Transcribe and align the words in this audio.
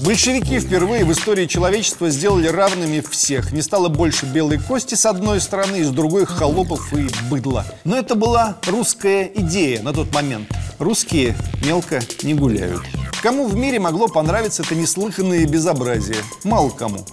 Большевики 0.00 0.60
впервые 0.60 1.04
в 1.06 1.12
истории 1.12 1.46
человечества 1.46 2.10
сделали 2.10 2.48
равными 2.48 3.00
всех. 3.00 3.52
Не 3.52 3.62
стало 3.62 3.88
больше 3.88 4.26
белой 4.26 4.58
кости 4.58 4.94
с 4.94 5.06
одной 5.06 5.40
стороны, 5.40 5.76
и 5.76 5.84
с 5.84 5.90
другой 5.90 6.26
холопов 6.26 6.92
и 6.92 7.08
быдла. 7.30 7.64
Но 7.84 7.96
это 7.96 8.14
была 8.14 8.58
русская 8.66 9.30
идея 9.34 9.82
на 9.82 9.94
тот 9.94 10.12
момент. 10.14 10.48
Русские 10.78 11.34
мелко 11.64 12.00
не 12.22 12.34
гуляют. 12.34 12.82
Кому 13.22 13.46
в 13.46 13.56
мире 13.56 13.80
могло 13.80 14.08
понравиться 14.08 14.62
это 14.62 14.74
неслыханное 14.74 15.46
безобразие? 15.46 16.18
Мало 16.44 16.70
кому. 16.70 17.04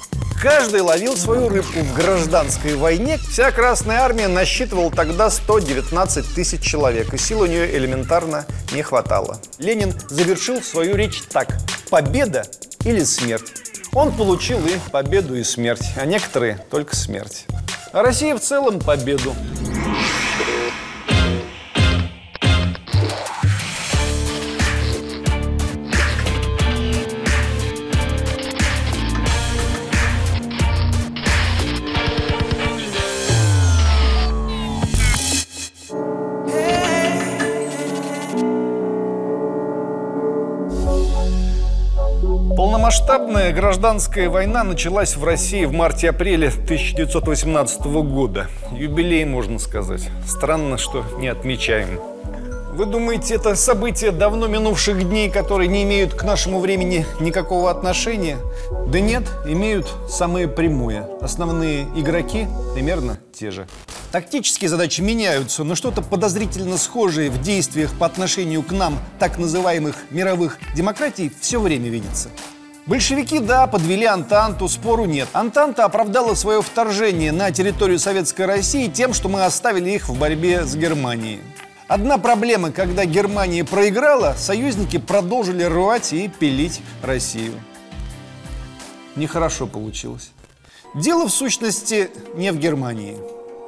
Каждый 0.42 0.82
ловил 0.82 1.16
свою 1.16 1.48
рыбку 1.48 1.80
в 1.80 1.94
гражданской 1.94 2.76
войне. 2.76 3.18
Вся 3.18 3.52
Красная 3.52 4.02
Армия 4.02 4.28
насчитывала 4.28 4.92
тогда 4.92 5.30
119 5.30 6.36
тысяч 6.36 6.62
человек, 6.62 7.14
и 7.14 7.18
сил 7.18 7.42
у 7.42 7.46
нее 7.46 7.78
элементарно 7.78 8.46
не 8.74 8.84
хватало. 8.84 9.40
Ленин 9.58 9.94
завершил 10.10 10.62
свою 10.62 10.96
речь 10.96 11.22
так. 11.32 11.58
Победа 11.90 12.46
или 12.84 13.04
смерть? 13.04 13.54
Он 13.94 14.12
получил 14.12 14.60
и 14.66 14.77
победу, 14.91 15.35
и 15.35 15.44
смерть, 15.44 15.85
а 15.96 16.05
некоторые 16.05 16.58
только 16.70 16.96
смерть. 16.96 17.46
А 17.94 18.02
Россия 18.02 18.35
в 18.35 18.41
целом 18.41 18.80
победу. 18.80 19.34
Полномасштабная 43.13 43.53
гражданская 43.53 44.27
война 44.27 44.63
началась 44.63 45.16
в 45.16 45.23
России 45.23 45.66
в 45.66 45.71
марте-апреле 45.71 46.48
1918 46.48 47.85
года. 47.85 48.48
Юбилей, 48.71 49.24
можно 49.24 49.60
сказать. 49.60 50.10
Странно, 50.27 50.79
что 50.79 51.05
не 51.20 51.27
отмечаем. 51.27 51.99
Вы 52.73 52.88
думаете, 52.88 53.35
это 53.35 53.55
события 53.55 54.10
давно 54.10 54.48
минувших 54.48 55.07
дней, 55.07 55.29
которые 55.29 55.68
не 55.68 55.84
имеют 55.84 56.15
к 56.15 56.23
нашему 56.23 56.60
времени 56.60 57.05
никакого 57.20 57.70
отношения? 57.70 58.40
Да 58.88 58.99
нет, 58.99 59.29
имеют 59.45 59.93
самое 60.10 60.48
прямое. 60.48 61.07
Основные 61.21 61.84
игроки 61.95 62.48
примерно 62.73 63.20
те 63.32 63.51
же. 63.51 63.68
Тактические 64.12 64.69
задачи 64.69 65.01
меняются, 65.01 65.63
но 65.63 65.75
что-то 65.75 66.01
подозрительно 66.01 66.79
схожее 66.79 67.29
в 67.29 67.40
действиях 67.44 67.91
по 68.00 68.07
отношению 68.07 68.63
к 68.63 68.72
нам, 68.72 68.97
так 69.19 69.38
называемых 69.38 69.97
мировых 70.09 70.57
демократий, 70.75 71.31
все 71.41 71.59
время 71.59 71.90
видится. 71.90 72.29
Большевики, 72.85 73.39
да, 73.39 73.66
подвели 73.66 74.06
Антанту, 74.06 74.67
спору 74.67 75.06
нет. 75.06 75.29
Антанта 75.31 75.85
оправдала 75.85 76.34
свое 76.34 76.62
вторжение 76.62 77.31
на 77.31 77.50
территорию 77.50 77.97
Советской 77.97 78.45
России 78.45 78.88
тем, 78.88 79.13
что 79.13 79.29
мы 79.29 79.45
оставили 79.45 79.91
их 79.91 80.09
в 80.09 80.19
борьбе 80.19 80.66
с 80.66 80.75
Германией. 80.75 81.39
Одна 81.88 82.17
проблема, 82.17 82.72
когда 82.72 83.06
Германия 83.06 83.63
проиграла, 83.63 84.35
союзники 84.38 84.97
продолжили 84.97 85.63
рвать 85.63 86.11
и 86.11 86.28
пилить 86.28 86.81
Россию. 87.01 87.53
Нехорошо 89.16 89.66
получилось. 89.66 90.31
Дело, 90.94 91.28
в 91.28 91.31
сущности, 91.31 92.11
не 92.35 92.51
в 92.51 92.57
Германии. 92.57 93.17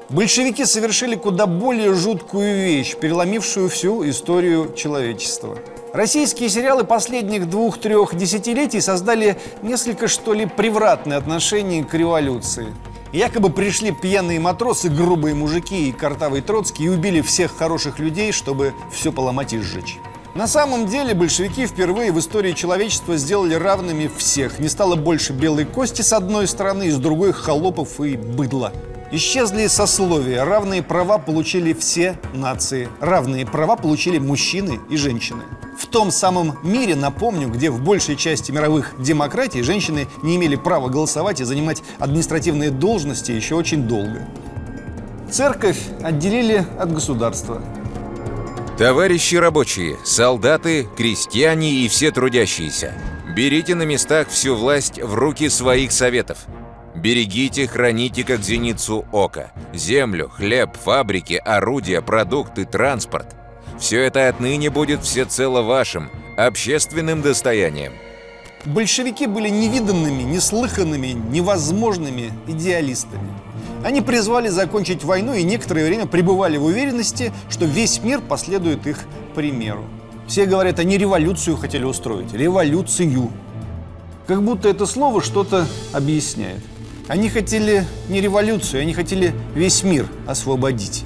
Большевики 0.09 0.65
совершили 0.65 1.15
куда 1.15 1.45
более 1.45 1.93
жуткую 1.93 2.53
вещь, 2.53 2.95
переломившую 2.97 3.69
всю 3.69 4.07
историю 4.09 4.73
человечества– 4.75 5.57
Российские 5.95 6.49
сериалы 6.49 6.83
последних 6.83 7.49
двух-трех 7.49 8.15
десятилетий 8.15 8.81
создали 8.81 9.37
несколько, 9.61 10.09
что 10.09 10.33
ли, 10.33 10.45
превратное 10.45 11.15
отношение 11.17 11.85
к 11.85 11.93
революции. 11.93 12.75
Якобы 13.13 13.49
пришли 13.49 13.91
пьяные 13.91 14.41
матросы, 14.41 14.89
грубые 14.89 15.35
мужики 15.35 15.87
и 15.87 15.93
картавый 15.93 16.41
Троцкий 16.41 16.83
и 16.83 16.89
убили 16.89 17.21
всех 17.21 17.55
хороших 17.55 17.97
людей, 17.99 18.33
чтобы 18.33 18.73
все 18.91 19.13
поломать 19.13 19.53
и 19.53 19.59
сжечь. 19.59 19.97
На 20.33 20.47
самом 20.47 20.85
деле 20.85 21.13
большевики 21.13 21.65
впервые 21.65 22.11
в 22.11 22.19
истории 22.19 22.51
человечества 22.51 23.15
сделали 23.15 23.53
равными 23.53 24.11
всех. 24.17 24.59
Не 24.59 24.67
стало 24.67 24.97
больше 24.97 25.31
белой 25.31 25.63
кости 25.63 26.01
с 26.01 26.11
одной 26.11 26.47
стороны 26.47 26.87
и 26.87 26.91
с 26.91 26.97
другой 26.97 27.31
холопов 27.31 28.01
и 28.01 28.17
быдла. 28.17 28.73
Исчезли 29.11 29.67
сословия, 29.67 30.43
равные 30.43 30.81
права 30.81 31.19
получили 31.19 31.73
все 31.73 32.17
нации. 32.33 32.89
Равные 32.99 33.45
права 33.45 33.75
получили 33.75 34.17
мужчины 34.17 34.79
и 34.89 34.97
женщины. 34.97 35.43
В 35.77 35.85
том 35.85 36.09
самом 36.09 36.57
мире, 36.63 36.95
напомню, 36.95 37.47
где 37.49 37.69
в 37.69 37.81
большей 37.81 38.15
части 38.15 38.51
мировых 38.51 38.93
демократий 38.99 39.61
женщины 39.61 40.07
не 40.23 40.37
имели 40.37 40.55
права 40.55 40.89
голосовать 40.89 41.39
и 41.39 41.43
занимать 41.43 41.83
административные 41.99 42.71
должности 42.71 43.31
еще 43.31 43.55
очень 43.55 43.83
долго. 43.83 44.21
Церковь 45.29 45.79
отделили 46.01 46.65
от 46.79 46.93
государства. 46.93 47.61
Товарищи 48.77 49.35
рабочие, 49.35 49.97
солдаты, 50.03 50.87
крестьяне 50.97 51.71
и 51.71 51.87
все 51.87 52.11
трудящиеся, 52.11 52.93
берите 53.35 53.75
на 53.75 53.83
местах 53.83 54.29
всю 54.29 54.55
власть 54.55 54.99
в 55.01 55.13
руки 55.13 55.47
своих 55.47 55.91
советов. 55.91 56.39
Берегите, 57.05 57.67
храните 57.67 58.23
как 58.23 58.41
зеницу 58.41 59.05
ока. 59.11 59.51
Землю, 59.75 60.27
хлеб, 60.27 60.75
фабрики, 60.75 61.35
орудия, 61.35 62.01
продукты, 62.01 62.65
транспорт. 62.65 63.27
Все 63.79 64.01
это 64.01 64.27
отныне 64.27 64.71
будет 64.71 65.03
всецело 65.03 65.61
вашим, 65.61 66.09
общественным 66.35 67.21
достоянием. 67.21 67.93
Большевики 68.65 69.27
были 69.27 69.49
невиданными, 69.49 70.23
неслыханными, 70.23 71.09
невозможными 71.09 72.31
идеалистами. 72.47 73.29
Они 73.83 74.01
призвали 74.01 74.47
закончить 74.47 75.03
войну 75.03 75.35
и 75.35 75.43
некоторое 75.43 75.85
время 75.85 76.07
пребывали 76.07 76.57
в 76.57 76.63
уверенности, 76.63 77.31
что 77.51 77.65
весь 77.65 78.01
мир 78.01 78.19
последует 78.19 78.87
их 78.87 78.97
примеру. 79.35 79.85
Все 80.27 80.47
говорят, 80.47 80.79
они 80.79 80.97
революцию 80.97 81.55
хотели 81.57 81.83
устроить. 81.83 82.33
Революцию. 82.33 83.31
Как 84.25 84.41
будто 84.41 84.69
это 84.69 84.87
слово 84.87 85.21
что-то 85.21 85.67
объясняет. 85.93 86.63
Они 87.07 87.29
хотели 87.29 87.85
не 88.09 88.19
революцию, 88.19 88.81
они 88.81 88.93
хотели 88.93 89.33
весь 89.53 89.83
мир 89.83 90.07
освободить. 90.25 91.03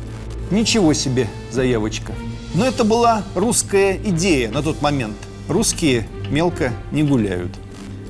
Ничего 0.49 0.93
себе 0.93 1.27
заявочка. 1.51 2.13
Но 2.55 2.65
это 2.65 2.85
была 2.85 3.23
русская 3.35 3.97
идея 3.97 4.49
на 4.49 4.63
тот 4.63 4.81
момент. 4.81 5.17
Русские 5.49 6.07
мелко 6.29 6.71
не 6.91 7.03
гуляют. 7.03 7.51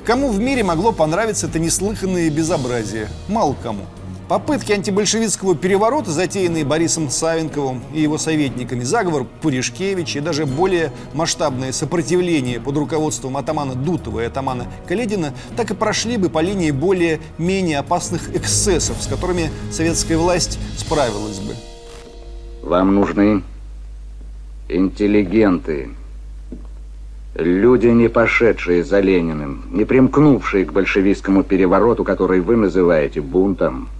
Кому 0.04 0.30
в 0.30 0.38
мире 0.38 0.62
могло 0.62 0.92
понравиться 0.92 1.48
это 1.48 1.58
неслыханное 1.58 2.30
безобразие? 2.30 3.08
Мало 3.28 3.56
кому. 3.60 3.86
Попытки 4.30 4.70
антибольшевистского 4.70 5.56
переворота, 5.56 6.12
затеянные 6.12 6.64
Борисом 6.64 7.10
Савенковым 7.10 7.82
и 7.92 8.00
его 8.00 8.16
советниками, 8.16 8.84
заговор 8.84 9.26
Пуришкевича 9.42 10.20
и 10.20 10.22
даже 10.22 10.46
более 10.46 10.92
масштабное 11.14 11.72
сопротивление 11.72 12.60
под 12.60 12.76
руководством 12.76 13.36
атамана 13.36 13.74
Дутова 13.74 14.20
и 14.20 14.26
атамана 14.26 14.68
Каледина 14.86 15.34
так 15.56 15.72
и 15.72 15.74
прошли 15.74 16.16
бы 16.16 16.28
по 16.28 16.38
линии 16.38 16.70
более-менее 16.70 17.80
опасных 17.80 18.32
эксцессов, 18.36 19.02
с 19.02 19.08
которыми 19.08 19.50
советская 19.72 20.16
власть 20.16 20.60
справилась 20.76 21.40
бы. 21.40 21.56
Вам 22.62 22.94
нужны 22.94 23.42
интеллигенты, 24.68 25.88
люди, 27.34 27.88
не 27.88 28.08
пошедшие 28.08 28.84
за 28.84 29.00
Лениным, 29.00 29.64
не 29.72 29.84
примкнувшие 29.84 30.66
к 30.66 30.72
большевистскому 30.72 31.42
перевороту, 31.42 32.04
который 32.04 32.40
вы 32.40 32.54
называете 32.54 33.20
бунтом– 33.20 33.88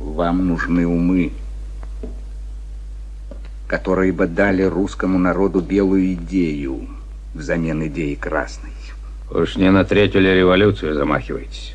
вам 0.00 0.46
нужны 0.46 0.86
умы, 0.86 1.32
которые 3.66 4.12
бы 4.12 4.26
дали 4.26 4.62
русскому 4.62 5.18
народу 5.18 5.60
белую 5.60 6.14
идею 6.14 6.88
взамен 7.34 7.86
идеи 7.86 8.14
красной. 8.14 8.70
Уж 9.30 9.56
не 9.56 9.70
на 9.70 9.84
третью 9.84 10.20
ли 10.20 10.34
революцию 10.34 10.94
замахиваетесь? 10.94 11.74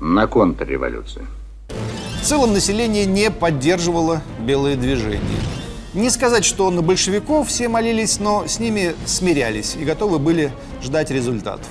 На 0.00 0.26
контрреволюцию. 0.26 1.26
В 2.20 2.24
целом 2.24 2.52
население 2.52 3.06
не 3.06 3.30
поддерживало 3.30 4.22
белое 4.40 4.76
движение. 4.76 5.20
Не 5.94 6.10
сказать, 6.10 6.44
что 6.44 6.70
на 6.70 6.82
большевиков 6.82 7.48
все 7.48 7.68
молились, 7.68 8.18
но 8.20 8.46
с 8.46 8.58
ними 8.58 8.94
смирялись 9.06 9.76
и 9.76 9.84
готовы 9.84 10.18
были 10.18 10.52
ждать 10.82 11.10
результатов. 11.10 11.68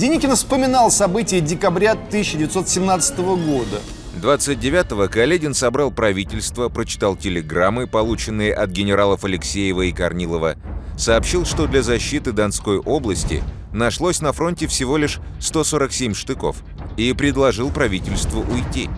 Деникин 0.00 0.34
вспоминал 0.34 0.90
события 0.90 1.42
декабря 1.42 1.92
1917 1.92 3.18
года. 3.18 3.82
29-го 4.22 5.08
Каледин 5.08 5.52
собрал 5.52 5.90
правительство, 5.90 6.70
прочитал 6.70 7.16
телеграммы, 7.16 7.86
полученные 7.86 8.54
от 8.54 8.70
генералов 8.70 9.24
Алексеева 9.24 9.82
и 9.82 9.92
Корнилова, 9.92 10.54
сообщил, 10.96 11.44
что 11.44 11.66
для 11.66 11.82
защиты 11.82 12.32
Донской 12.32 12.78
области 12.78 13.42
нашлось 13.74 14.22
на 14.22 14.32
фронте 14.32 14.66
всего 14.68 14.96
лишь 14.96 15.20
147 15.38 16.14
штыков 16.14 16.56
и 16.96 17.12
предложил 17.12 17.70
правительству 17.70 18.40
уйти. 18.40 18.88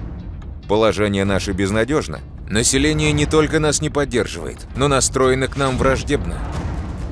Положение 0.68 1.24
наше 1.24 1.50
безнадежно. 1.50 2.20
Население 2.48 3.10
не 3.10 3.26
только 3.26 3.58
нас 3.58 3.80
не 3.80 3.90
поддерживает, 3.90 4.68
но 4.76 4.86
настроено 4.86 5.48
к 5.48 5.56
нам 5.56 5.78
враждебно. 5.78 6.38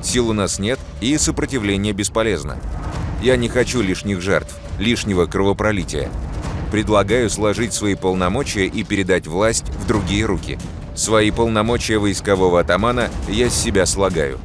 Сил 0.01 0.29
у 0.29 0.33
нас 0.33 0.59
нет, 0.59 0.79
и 1.01 1.17
сопротивление 1.17 1.91
бесполезно. 1.91 2.57
Я 3.21 3.35
не 3.35 3.49
хочу 3.49 3.81
лишних 3.81 4.19
жертв, 4.19 4.55
лишнего 4.79 5.27
кровопролития. 5.27 6.09
Предлагаю 6.71 7.29
сложить 7.29 7.71
свои 7.71 7.93
полномочия 7.93 8.65
и 8.65 8.83
передать 8.83 9.27
власть 9.27 9.65
в 9.65 9.85
другие 9.85 10.25
руки. 10.25 10.57
Свои 10.95 11.29
полномочия 11.29 11.99
войскового 11.99 12.61
атамана 12.61 13.09
я 13.29 13.49
с 13.49 13.53
себя 13.53 13.85
слагаю. 13.85 14.39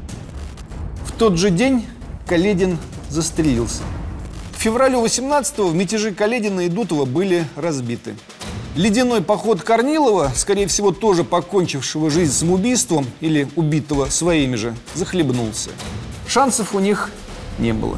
В 1.06 1.12
тот 1.12 1.38
же 1.38 1.50
день 1.50 1.87
Каледин 2.26 2.78
застрелился. 3.08 3.82
К 4.55 4.58
февралю 4.58 5.02
18-го 5.02 5.69
в 5.69 5.75
мятежи 5.75 6.12
Каледина 6.12 6.61
и 6.61 6.69
Дутова 6.69 7.06
были 7.06 7.46
разбиты. 7.56 8.14
Ледяной 8.75 9.23
поход 9.23 9.62
Корнилова, 9.62 10.32
скорее 10.34 10.67
всего, 10.67 10.93
тоже 10.93 11.25
покончившего 11.25 12.11
жизнь 12.11 12.32
самоубийством 12.32 13.06
или 13.20 13.49
убитого 13.56 14.11
своими 14.11 14.56
же, 14.56 14.75
захлебнулся. 14.94 15.70
Шансов 16.28 16.75
у 16.75 16.78
них 16.78 17.11
не 17.58 17.73
было. 17.73 17.96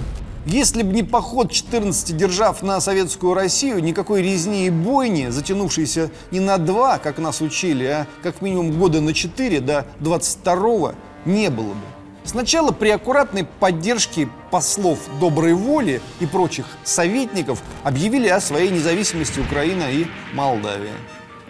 Если 0.50 0.82
бы 0.82 0.94
не 0.94 1.02
поход 1.02 1.52
14 1.52 2.16
держав 2.16 2.62
на 2.62 2.80
советскую 2.80 3.34
Россию, 3.34 3.80
никакой 3.80 4.22
резни 4.22 4.66
и 4.66 4.70
бойни, 4.70 5.28
затянувшейся 5.28 6.10
не 6.30 6.40
на 6.40 6.56
два, 6.56 6.96
как 6.96 7.18
нас 7.18 7.42
учили, 7.42 7.84
а 7.84 8.06
как 8.22 8.40
минимум 8.40 8.78
года 8.78 9.02
на 9.02 9.12
четыре 9.12 9.60
до 9.60 9.84
22-го, 10.00 10.94
не 11.26 11.50
было 11.50 11.74
бы. 11.74 11.80
Сначала 12.24 12.72
при 12.72 12.88
аккуратной 12.88 13.44
поддержке 13.44 14.30
послов 14.50 15.00
доброй 15.20 15.52
воли 15.52 16.00
и 16.18 16.24
прочих 16.24 16.64
советников 16.82 17.62
объявили 17.84 18.28
о 18.28 18.40
своей 18.40 18.70
независимости 18.70 19.40
Украина 19.40 19.90
и 19.90 20.06
Молдавия. 20.32 20.94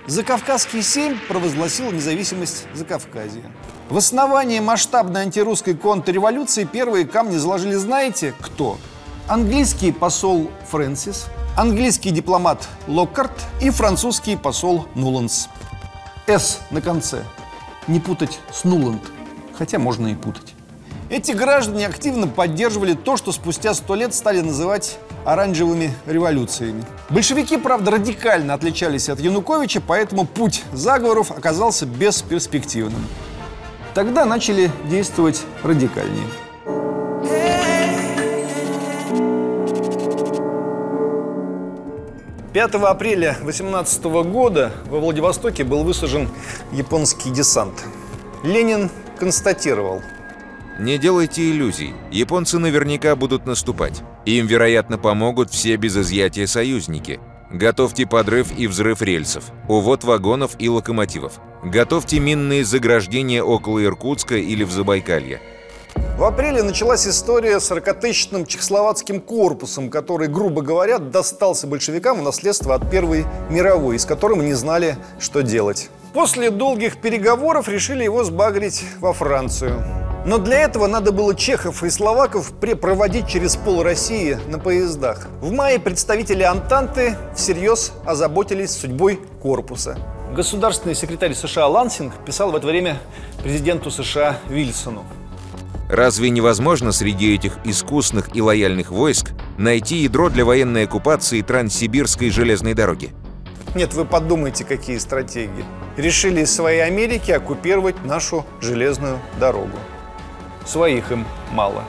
Закавказский 0.09 0.83
семь 0.83 1.19
провозгласил 1.29 1.93
независимость 1.93 2.65
Закавказья. 2.73 3.43
В 3.91 3.99
основании 3.99 4.59
масштабной 4.59 5.21
антирусской 5.21 5.75
контрреволюции 5.75 6.65
первые 6.65 7.07
камни 7.07 7.37
заложили 7.37 7.75
знаете 7.75 8.33
кто? 8.41 8.79
Английский 9.27 9.93
посол 9.93 10.51
Фрэнсис, 10.71 11.27
английский 11.59 12.11
дипломат 12.11 12.67
Локкарт 12.87 13.39
и 13.61 13.69
французский 13.69 14.39
посол 14.39 14.87
Нуландс. 14.95 15.49
«С» 16.27 16.61
на 16.71 16.81
конце. 16.81 17.23
Не 17.87 18.01
путать 18.01 18.41
с 18.51 18.65
Нуланд, 18.65 19.03
хотя 19.59 19.79
можно 19.79 20.07
и 20.07 20.15
путать. 20.15 20.55
Эти 21.11 21.33
граждане 21.33 21.87
активно 21.87 22.27
поддерживали 22.27 22.93
то, 22.93 23.17
что 23.17 23.33
спустя 23.33 23.73
сто 23.73 23.95
лет 23.95 24.13
стали 24.13 24.43
называть 24.43 24.99
оранжевыми 25.25 25.95
революциями. 26.07 26.85
Большевики, 27.09 27.57
правда, 27.57 27.93
радикально 27.93 28.53
отличались 28.53 29.09
от 29.09 29.19
Януковича, 29.19 29.81
поэтому 29.81 30.27
путь 30.27 30.65
заговоров 30.75 31.31
оказался 31.31 31.87
бесперспективным. 31.87 33.07
Тогда 33.95 34.27
начали 34.27 34.71
действовать 34.91 35.43
радикальнее. 35.63 36.27
Пятого 42.53 42.91
апреля 42.91 43.39
18 43.43 44.05
года 44.05 44.73
во 44.91 45.01
Владивостоке 45.01 45.65
был 45.65 45.85
высажен 45.85 46.29
японский 46.71 47.31
десант. 47.31 47.83
Ленин 48.43 48.91
констатировал– 49.19 50.03
не 50.79 50.99
делайте 50.99 51.51
иллюзий. 51.51 51.93
Японцы 52.11 52.59
наверняка 52.59 53.17
будут 53.17 53.47
наступать. 53.47 54.03
Им, 54.25 54.47
вероятно, 54.47 54.99
помогут 54.99 55.51
все 55.51 55.77
без 55.77 55.97
изъятия 55.97 56.47
союзники. 56.47 57.21
Готовьте 57.51 58.07
подрыв 58.07 58.57
и 58.57 58.67
взрыв 58.67 59.01
рельсов, 59.03 59.45
увод 59.69 60.05
вагонов 60.05 60.53
и 60.59 60.69
локомотивов. 60.69 61.41
Готовьте 61.65 62.21
минные 62.21 62.65
заграждения 62.65 63.43
около 63.43 63.83
Иркутска 63.83 64.37
или 64.37 64.65
в 64.65 64.71
Забайкалье. 64.71 65.41
В 66.19 66.25
апреле 66.25 66.63
началась 66.63 67.07
история 67.07 67.59
с 67.59 67.71
40-тысячным 67.71 68.45
чехословацким 68.45 69.21
корпусом, 69.21 69.89
который, 69.89 70.29
грубо 70.29 70.63
говоря, 70.63 70.99
достался 70.99 71.67
большевикам 71.67 72.19
в 72.19 72.23
наследство 72.23 72.75
от 72.75 72.91
Первой 72.91 73.25
мировой, 73.51 73.99
с 73.99 74.05
которым 74.05 74.45
не 74.45 74.55
знали, 74.55 74.97
что 75.19 75.43
делать. 75.43 75.91
После 76.13 76.51
долгих 76.51 76.97
переговоров 76.97 77.69
решили 77.69 78.05
его 78.05 78.25
сбагрить 78.25 78.85
во 79.01 79.13
Францию. 79.13 79.85
Но 80.25 80.39
для 80.39 80.61
этого 80.61 80.87
надо 80.87 81.13
было 81.13 81.35
чехов 81.35 81.83
и 81.85 81.91
словаков 81.91 82.53
препроводить 82.61 83.29
через 83.29 83.57
пол 83.57 83.83
России 83.83 84.39
на 84.49 84.59
поездах. 84.59 85.29
В 85.41 85.53
мае 85.53 85.79
представители 85.79 86.43
Антанты 86.43 87.17
всерьез 87.35 87.93
озаботились 88.05 88.73
судьбой 88.73 89.21
корпуса. 89.41 89.97
Государственный 90.35 90.95
секретарь 90.95 91.35
США 91.35 91.67
Лансинг 91.69 92.13
писал 92.27 92.51
в 92.53 92.57
это 92.57 92.67
время 92.67 92.99
президенту 93.43 93.91
США 93.91 94.39
Вильсону. 94.49 95.05
Разве 95.89 96.29
невозможно 96.29 96.93
среди 96.93 97.35
этих 97.35 97.57
искусных 97.65 98.37
и 98.37 98.43
лояльных 98.43 98.91
войск 98.91 99.31
найти 99.57 99.97
ядро 99.97 100.29
для 100.29 100.45
военной 100.45 100.85
оккупации 100.85 101.41
Транссибирской 101.41 102.29
железной 102.29 102.75
дороги? 102.75 103.11
Нет, 103.75 103.95
вы 103.95 104.05
подумайте, 104.05 104.65
какие 104.65 104.99
стратегии. 104.99 105.65
Решили 105.97 106.43
из 106.43 106.55
своей 106.55 106.81
Америки 106.81 107.31
оккупировать 107.31 108.05
нашу 108.05 108.45
железную 108.61 109.19
дорогу 109.39 109.77
своих 110.69 111.11
им 111.11 111.27
мало. 111.53 111.85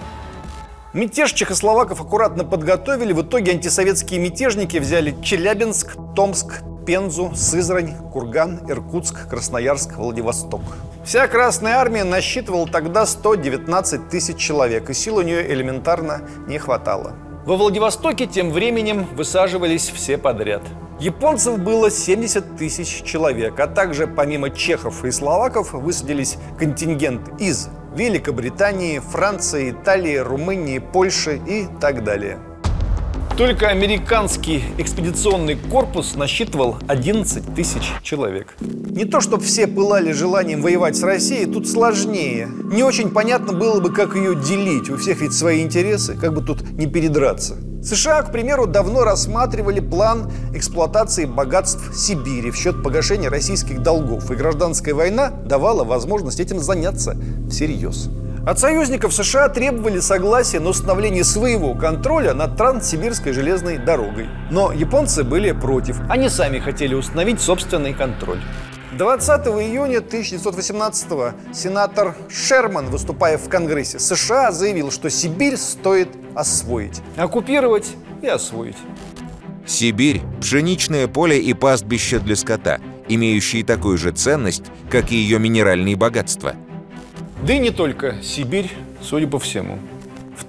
Мятеж 0.94 1.34
чехословаков 1.34 2.02
аккуратно 2.02 2.44
подготовили. 2.44 3.14
В 3.14 3.22
итоге 3.22 3.52
антисоветские 3.52 4.20
мятежники 4.20 4.78
взяли 4.78 5.16
Челябинск, 5.22 5.96
Томск, 6.16 6.64
Пензу, 6.88 7.32
Сызрань, 7.36 7.96
Курган, 8.12 8.62
Иркутск, 8.68 9.30
Красноярск, 9.30 9.98
Владивосток. 9.98 10.62
Вся 11.06 11.28
Красная 11.28 11.76
Армия 11.76 12.04
насчитывала 12.04 12.68
тогда 12.68 13.06
119 13.06 14.10
тысяч 14.10 14.38
человек, 14.38 14.90
и 14.90 14.94
сил 14.94 15.18
у 15.18 15.22
нее 15.22 15.52
элементарно 15.54 16.22
не 16.48 16.58
хватало. 16.58 17.14
Во 17.46 17.56
Владивостоке 17.56 18.26
тем 18.26 18.52
временем 18.52 19.08
высаживались 19.14 19.90
все 19.90 20.18
подряд. 20.18 20.64
Японцев 21.00 21.60
было 21.60 21.90
70 21.90 22.58
тысяч 22.58 23.04
человек, 23.04 23.58
а 23.58 23.68
также 23.68 24.06
помимо 24.06 24.50
чехов 24.50 25.06
и 25.06 25.12
словаков 25.12 25.72
высадились 25.72 26.38
контингент 26.58 27.40
из 27.40 27.70
Великобритании, 27.96 29.00
Франции, 29.00 29.72
Италии, 29.72 30.18
Румынии, 30.18 30.80
Польши 30.80 31.40
и 31.48 31.68
так 31.80 32.04
далее. 32.04 32.40
Только 33.38 33.70
американский 33.70 34.62
экспедиционный 34.78 35.56
корпус 35.56 36.16
насчитывал 36.16 36.76
11 36.90 37.56
тысяч 37.56 37.94
человек. 38.04 38.58
Не 38.60 39.06
то, 39.06 39.22
чтобы 39.22 39.44
все 39.44 39.68
пылали 39.68 40.12
желанием 40.12 40.62
воевать 40.62 40.98
с 40.98 41.04
Россией, 41.04 41.46
тут 41.46 41.66
сложнее. 41.66 42.50
Не 42.74 42.84
очень 42.84 43.12
понятно 43.12 43.54
было 43.54 43.80
бы, 43.80 43.94
как 43.94 44.18
ее 44.18 44.36
делить. 44.36 44.90
У 44.90 44.98
всех 44.98 45.22
ведь 45.22 45.32
свои 45.32 45.62
интересы, 45.62 46.18
как 46.18 46.34
бы 46.34 46.42
тут 46.42 46.70
не 46.72 46.88
передраться. 46.88 47.56
США, 47.84 48.24
к 48.24 48.32
примеру, 48.32 48.68
давно 48.68 49.04
рассматривали 49.04 49.80
план 49.80 50.32
эксплуатации 50.54 51.26
богатств 51.26 51.96
Сибири 51.96 52.52
в 52.52 52.56
счет 52.56 52.84
погашения 52.84 53.30
российских 53.30 53.82
долгов, 53.82 54.30
и 54.30 54.36
гражданская 54.36 54.94
война 54.94 55.30
давала 55.30 55.84
возможность 55.84 56.40
этим 56.40 56.60
заняться 56.60 57.16
всерьез. 57.50 58.10
От 58.46 58.58
союзников 58.58 59.14
США 59.14 59.50
требовали 59.50 60.00
согласия 60.00 60.60
на 60.60 60.70
установление 60.70 61.24
своего 61.24 61.76
контроля 61.76 62.34
над 62.34 62.58
Транссибирской 62.58 63.32
железной 63.32 63.78
дорогой. 63.78 64.28
Но 64.50 64.72
японцы 64.72 65.24
были 65.24 65.52
против. 65.52 66.00
Они 66.10 66.30
сами 66.30 66.60
хотели 66.60 66.96
установить 66.96 67.42
собственный 67.42 67.94
контроль. 67.94 68.40
20 68.98 69.46
июня 69.48 70.00
1918 70.00 71.08
сенатор 71.54 72.16
Шерман, 72.28 72.88
выступая 72.88 73.38
в 73.38 73.48
Конгрессе 73.48 74.00
США, 74.00 74.52
заявил, 74.52 74.90
что 74.90 75.12
Сибирь 75.12 75.58
стоит 75.58 76.10
освоить. 76.36 77.02
Оккупировать 77.18 77.96
и 78.22 78.28
освоить. 78.28 78.78
Сибирь– 79.66 80.22
пшеничное 80.42 81.08
поле 81.08 81.40
и 81.40 81.54
пастбище 81.54 82.20
для 82.20 82.36
скота, 82.36 82.80
имеющие 83.08 83.64
такую 83.64 83.98
же 83.98 84.12
ценность, 84.12 84.64
как 84.90 85.12
и 85.12 85.16
ее 85.16 85.40
минеральные 85.40 85.96
богатства. 85.96 86.56
Да 87.44 87.54
и 87.54 87.60
не 87.60 87.70
только 87.70 88.16
Сибирь, 88.22 88.72
судя 89.02 89.28
по 89.28 89.40
всему. 89.40 89.80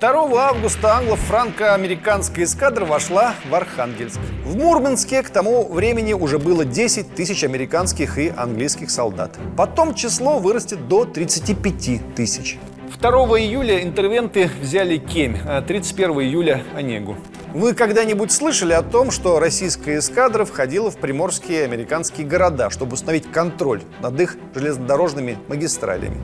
2 0.01 0.49
августа 0.49 0.97
англо-франко-американская 0.97 2.47
эскадра 2.47 2.87
вошла 2.87 3.35
в 3.51 3.55
Архангельск. 3.55 4.19
В 4.47 4.57
Мурманске 4.57 5.23
к 5.23 5.29
тому 5.29 5.71
времени 5.71 6.15
уже 6.15 6.39
было 6.39 6.65
10 6.65 7.15
тысяч 7.15 7.45
американских 7.45 8.17
и 8.17 8.33
английских 8.35 8.91
солдат. 8.91 9.39
Потом 9.59 9.95
число 9.95 10.39
вырастет 10.39 10.89
до 10.89 11.05
35 11.05 12.15
тысяч. 12.15 12.59
2 13.01 13.11
июля 13.41 13.83
интервенты 13.83 14.51
взяли 14.61 14.99
Кемь, 14.99 15.37
а 15.47 15.63
31 15.63 16.11
июля– 16.21 16.63
Онегу. 16.75 17.17
Вы 17.55 17.75
когда-нибудь 17.75 18.31
слышали 18.31 18.73
о 18.73 18.83
том, 18.83 19.11
что 19.11 19.41
российская 19.41 19.99
эскадра 19.99 20.45
входила 20.45 20.91
в 20.91 20.99
приморские 20.99 21.65
американские 21.65 22.27
города, 22.27 22.71
чтобы 22.71 22.95
установить 22.95 23.31
контроль 23.31 23.83
над 24.01 24.21
их 24.21 24.37
железнодорожными 24.55 25.39
магистралями? 25.49 26.19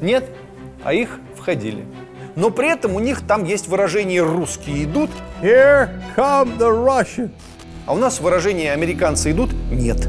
Нет, 0.00 0.24
а 0.82 0.92
их 0.94 1.20
входили 1.36 1.84
но 2.36 2.50
при 2.50 2.72
этом 2.72 2.94
у 2.94 3.00
них 3.00 3.22
там 3.26 3.44
есть 3.44 3.68
выражение 3.68 4.22
«русские 4.22 4.84
идут». 4.84 5.10
Here 5.42 5.88
come 6.16 6.58
the 6.58 6.68
Russians. 6.68 7.30
А 7.86 7.94
у 7.94 7.96
нас 7.96 8.20
выражение 8.20 8.72
«американцы 8.72 9.30
идут» 9.30 9.50
нет. 9.70 10.08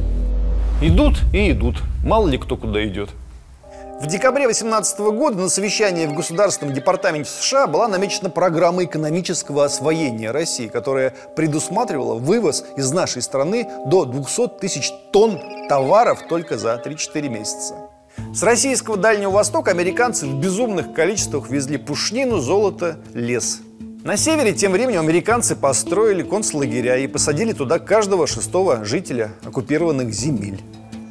Идут 0.82 1.22
и 1.34 1.52
идут. 1.52 1.82
Мало 2.04 2.28
ли 2.28 2.38
кто 2.38 2.58
куда 2.58 2.86
идет. 2.86 3.10
В 3.98 4.08
декабре 4.08 4.44
2018 4.44 5.00
года 5.00 5.38
на 5.38 5.48
совещании 5.48 6.06
в 6.06 6.14
Государственном 6.14 6.74
департаменте 6.76 7.30
США 7.30 7.66
была 7.66 7.88
намечена 7.88 8.30
программа 8.30 8.84
экономического 8.84 9.64
освоения 9.64 10.32
России, 10.32 10.68
которая 10.68 11.14
предусматривала 11.36 12.16
вывоз 12.16 12.66
из 12.76 12.92
нашей 12.92 13.22
страны 13.22 13.70
до 13.86 14.04
200 14.04 14.60
тысяч 14.60 14.92
тонн 15.14 15.40
товаров 15.70 16.20
только 16.28 16.58
за 16.58 16.76
3-4 16.86 17.30
месяца. 17.30 17.76
С 18.34 18.44
российского 18.44 18.98
Дальнего 18.98 19.32
Востока 19.32 19.72
американцы 19.72 20.26
в 20.26 20.42
безумных 20.42 20.94
количествах 20.94 21.50
везли 21.50 21.78
пушнину, 21.78 22.40
золото, 22.40 22.98
лес. 23.14 23.62
На 24.04 24.18
севере 24.18 24.52
тем 24.52 24.74
временем 24.74 25.00
американцы 25.00 25.56
построили 25.56 26.22
концлагеря 26.22 26.98
и 26.98 27.08
посадили 27.08 27.54
туда 27.54 27.80
каждого 27.80 28.28
шестого 28.28 28.84
жителя 28.84 29.32
оккупированных 29.46 30.14
земель. 30.14 30.62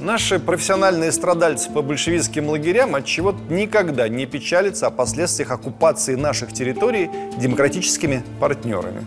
Наши 0.04 0.38
профессиональные 0.38 1.12
страдальцы 1.12 1.70
по 1.70 1.80
большевистским 1.80 2.50
лагерям 2.50 2.94
от 2.94 3.06
чего 3.06 3.34
никогда 3.48 4.06
не 4.06 4.26
печалятся 4.26 4.88
о 4.88 4.90
последствиях 4.90 5.50
оккупации 5.50 6.14
наших 6.14 6.52
территорий 6.52 7.08
демократическими 7.38 8.22
партнерами. 8.38 9.06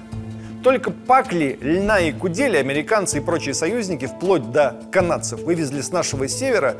Только 0.63 0.89
пакли, 0.89 1.60
льна 1.62 2.00
и 2.00 2.12
кудели 2.12 2.58
американцы 2.58 3.18
и 3.18 3.22
прочие 3.22 3.54
союзники 3.54 4.08
вплоть 4.08 4.51
до 4.51 4.82
канадцев 4.92 5.42
вывезли 5.42 5.82
с 5.82 5.92
нашего 5.92 6.27
севера 6.27 6.77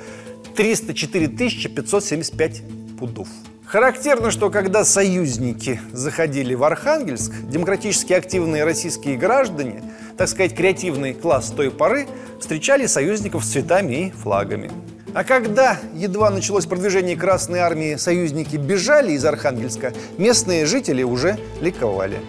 304 0.56 1.28
575 1.28 2.64
пудов. 3.00 3.28
Характерно, 3.68 4.32
что 4.32 4.50
когда 4.50 4.86
союзники 4.86 5.82
заходили 5.92 6.54
в 6.54 6.64
Архангельск, 6.64 7.34
демократически 7.50 8.14
активные 8.14 8.64
российские 8.64 9.18
граждане, 9.18 9.84
так 10.18 10.30
сказать, 10.30 10.56
креативный 10.56 11.14
класс 11.14 11.52
той 11.56 11.70
поры, 11.70 12.08
встречали 12.40 12.86
союзников 12.86 13.44
с 13.44 13.50
цветами 13.52 14.08
и 14.08 14.12
флагами. 14.12 14.72
А 15.14 15.26
когда 15.26 15.78
едва 15.94 16.30
началось 16.30 16.66
продвижение 16.66 17.18
Красной 17.18 17.60
Армии, 17.60 17.96
союзники 17.96 18.56
бежали 18.56 19.12
из 19.12 19.26
Архангельска, 19.26 19.92
местные 20.18 20.66
жители 20.66 21.04
уже 21.04 21.38
ликовали. 21.60 22.20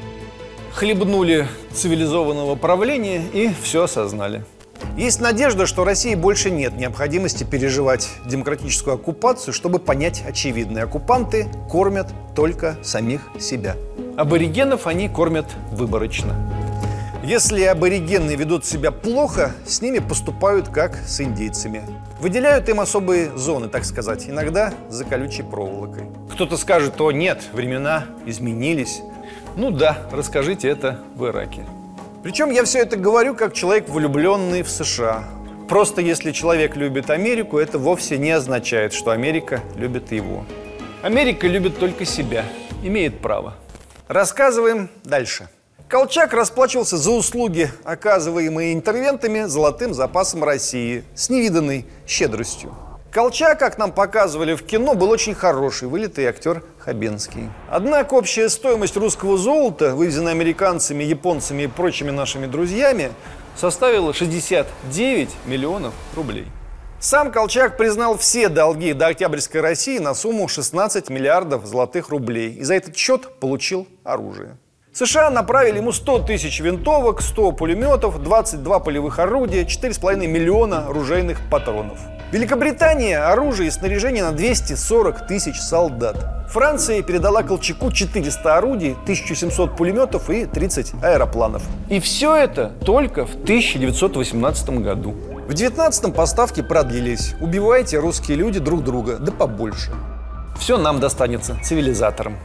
Хлебнули 0.73 1.47
цивилизованного 1.73 2.57
правления 2.57 3.23
и 3.33 3.52
все 3.62 3.85
осознали. 3.85 4.45
Есть 4.97 5.20
надежда, 5.20 5.66
что 5.66 5.85
России 5.85 6.14
больше 6.14 6.50
нет 6.50 6.76
необходимости 6.76 7.44
переживать 7.44 8.08
демократическую 8.26 8.94
оккупацию, 8.94 9.54
чтобы 9.54 9.78
понять 9.78 10.25
очевидное. 10.26 10.85
Оккупанты 10.85 11.49
кормят 11.70 12.08
только 12.35 12.76
самих 12.82 13.28
себя. 13.38 13.76
Аборигенов 14.16 14.87
они 14.87 15.08
кормят 15.08 15.47
выборочно. 15.70 16.35
Если 17.23 17.62
аборигены 17.62 18.37
ведут 18.37 18.64
себя 18.64 18.90
плохо, 18.90 19.52
с 19.66 19.82
ними 19.82 19.99
поступают 19.99 20.68
как 20.68 20.97
с 20.97 21.20
индейцами. 21.20 21.82
Выделяют 22.20 22.68
им 22.68 22.80
особые 22.80 23.37
зоны, 23.37 23.68
так 23.68 23.85
сказать, 23.85 24.28
иногда 24.28 24.73
за 24.88 25.04
колючей 25.04 25.42
проволокой. 25.42 26.04
Кто-то 26.32 26.56
скажет, 26.56 27.00
о 27.00 27.12
нет, 27.12 27.42
времена 27.52 28.06
изменились. 28.25 29.02
Ну 29.56 29.70
да, 29.70 29.99
расскажите 30.11 30.68
это 30.68 31.00
в 31.16 31.26
Ираке. 31.26 31.66
Причем 32.28 32.50
я 32.50 32.62
все 32.64 32.80
это 32.80 32.99
говорю 32.99 33.35
как 33.35 33.54
человек, 33.54 33.88
влюбленный 33.88 34.61
в 34.62 34.68
США. 34.68 35.25
Просто 35.66 36.02
если 36.02 36.30
человек 36.30 36.76
любит 36.76 37.08
Америку, 37.08 37.56
это 37.56 37.78
вовсе 37.78 38.18
не 38.18 38.32
означает, 38.32 38.92
что 38.92 39.12
Америка 39.12 39.62
любит 39.76 40.12
его. 40.12 40.44
Америка 41.00 41.47
любит 41.47 41.78
только 41.78 42.04
себя, 42.04 42.44
имеет 42.82 43.20
право. 43.20 43.54
Рассказываем 44.08 44.90
дальше. 45.04 45.49
Колчак 45.88 46.35
расплачивался 46.35 46.99
за 46.99 47.12
услуги, 47.12 47.70
оказываемые 47.82 48.75
интервентами, 48.75 49.44
золотым 49.44 49.94
запасом 49.94 50.44
России 50.44 51.04
с 51.14 51.30
невиданной 51.30 51.87
щедростью. 52.06 52.76
Колчак, 53.11 53.59
как 53.59 53.79
нам 53.79 53.93
показывали 53.93 54.55
в 54.55 54.62
кино, 54.62 54.95
был 54.95 55.09
очень 55.09 55.35
хороший, 55.35 55.88
вылитый 55.88 56.27
актер 56.27 56.62
Хабенский. 56.79 57.49
Однако 57.71 58.12
общая 58.12 58.50
стоимость 58.50 58.99
русского 58.99 59.38
золота, 59.38 59.95
вывезенной 59.95 60.33
американцами, 60.33 61.05
японцами 61.05 61.62
и 61.62 61.67
прочими 61.69 62.11
нашими 62.11 62.45
друзьями, 62.45 63.11
составила 63.57 64.12
69 64.12 65.31
миллионов 65.47 65.95
рублей. 66.15 66.49
Сам 67.00 67.33
Колчак 67.33 67.79
признал 67.79 68.19
все 68.19 68.50
долги 68.50 68.93
до 68.93 69.07
Октябрьской 69.07 69.62
России 69.62 69.99
на 69.99 70.12
сумму 70.12 70.47
16 70.47 71.09
миллиардов 71.09 71.65
золотых 71.65 72.11
рублей 72.11 72.53
и 72.53 72.62
за 72.62 72.75
этот 72.75 72.95
счет 72.95 73.38
получил 73.41 73.88
оружие. 74.05 74.59
США 74.99 75.31
направили 75.31 75.76
ему 75.76 75.93
100 75.93 76.25
тысяч 76.25 76.59
винтовок, 76.59 77.23
100 77.23 77.52
пулеметов, 77.52 78.21
22 78.21 78.81
полевых 78.81 79.21
орудия, 79.21 79.62
4,5 79.62 80.26
миллиона 80.26 80.88
оружейных 80.88 81.38
патронов. 81.49 82.00
Великобритания– 82.33 83.19
оружие 83.33 83.69
и 83.69 83.71
снаряжение 83.71 84.25
на 84.25 84.33
240 84.33 85.28
тысяч 85.28 85.61
солдат. 85.61 86.49
Франция 86.49 87.00
передала 87.02 87.45
Колчаку 87.45 87.93
400 87.93 88.57
орудий, 88.57 88.97
1700 89.05 89.76
пулеметов 89.76 90.31
и 90.31 90.47
30 90.47 90.95
аэропланов. 91.00 91.62
И 91.88 92.00
все 92.00 92.35
это 92.35 92.73
только 92.85 93.25
в 93.25 93.35
1918 93.35 94.71
году. 94.81 95.14
В 95.47 95.52
19-м 95.52 96.12
поставки 96.12 96.61
продлились. 96.61 97.37
Убивайте 97.40 98.00
русские 98.00 98.37
люди 98.37 98.59
друг 98.59 98.83
друга, 98.83 99.19
да 99.19 99.31
побольше. 99.31 99.93
Все 100.59 100.76
нам 100.76 100.99
достанется 100.99 101.57
цивилизаторам. 101.62 102.37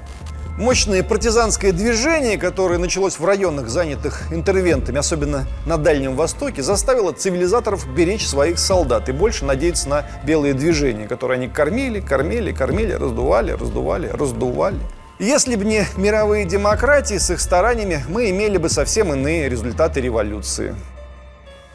Мощное 0.57 1.01
партизанское 1.01 1.72
движение, 1.72 2.38
которое 2.38 2.77
началось 2.77 3.17
в 3.17 3.25
районах, 3.25 3.69
занятых 3.69 4.31
интервентами, 4.31 5.00
особенно 5.00 5.48
на 5.65 5.77
Дальнем 5.77 6.15
Востоке, 6.15 6.62
заставило 6.62 7.12
цивилизаторов 7.12 7.91
беречь 7.91 8.27
своих 8.27 8.60
солдат 8.60 9.10
и 9.10 9.13
больше 9.13 9.45
надеяться 9.45 9.89
на 9.89 10.05
белые 10.24 10.53
движения, 10.53 11.07
которые 11.07 11.38
они 11.38 11.48
кормили, 11.48 12.01
кормили, 12.01 12.51
кормили, 12.51 12.91
раздували, 12.91 13.51
раздували, 13.51 14.10
раздували. 14.10 14.77
Если 15.17 15.55
бы 15.55 15.65
не 15.65 15.86
мировые 15.98 16.45
демократии 16.45 17.17
с 17.17 17.31
их 17.31 17.41
стараниями, 17.41 18.03
мы 18.07 18.29
имели 18.29 18.57
бы 18.57 18.69
совсем 18.69 19.12
иные 19.12 19.50
результаты 19.50 20.01
революции. 20.01 20.75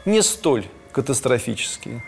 Не 0.05 0.21
столь 0.21 0.65
катастрофические. 0.93 2.01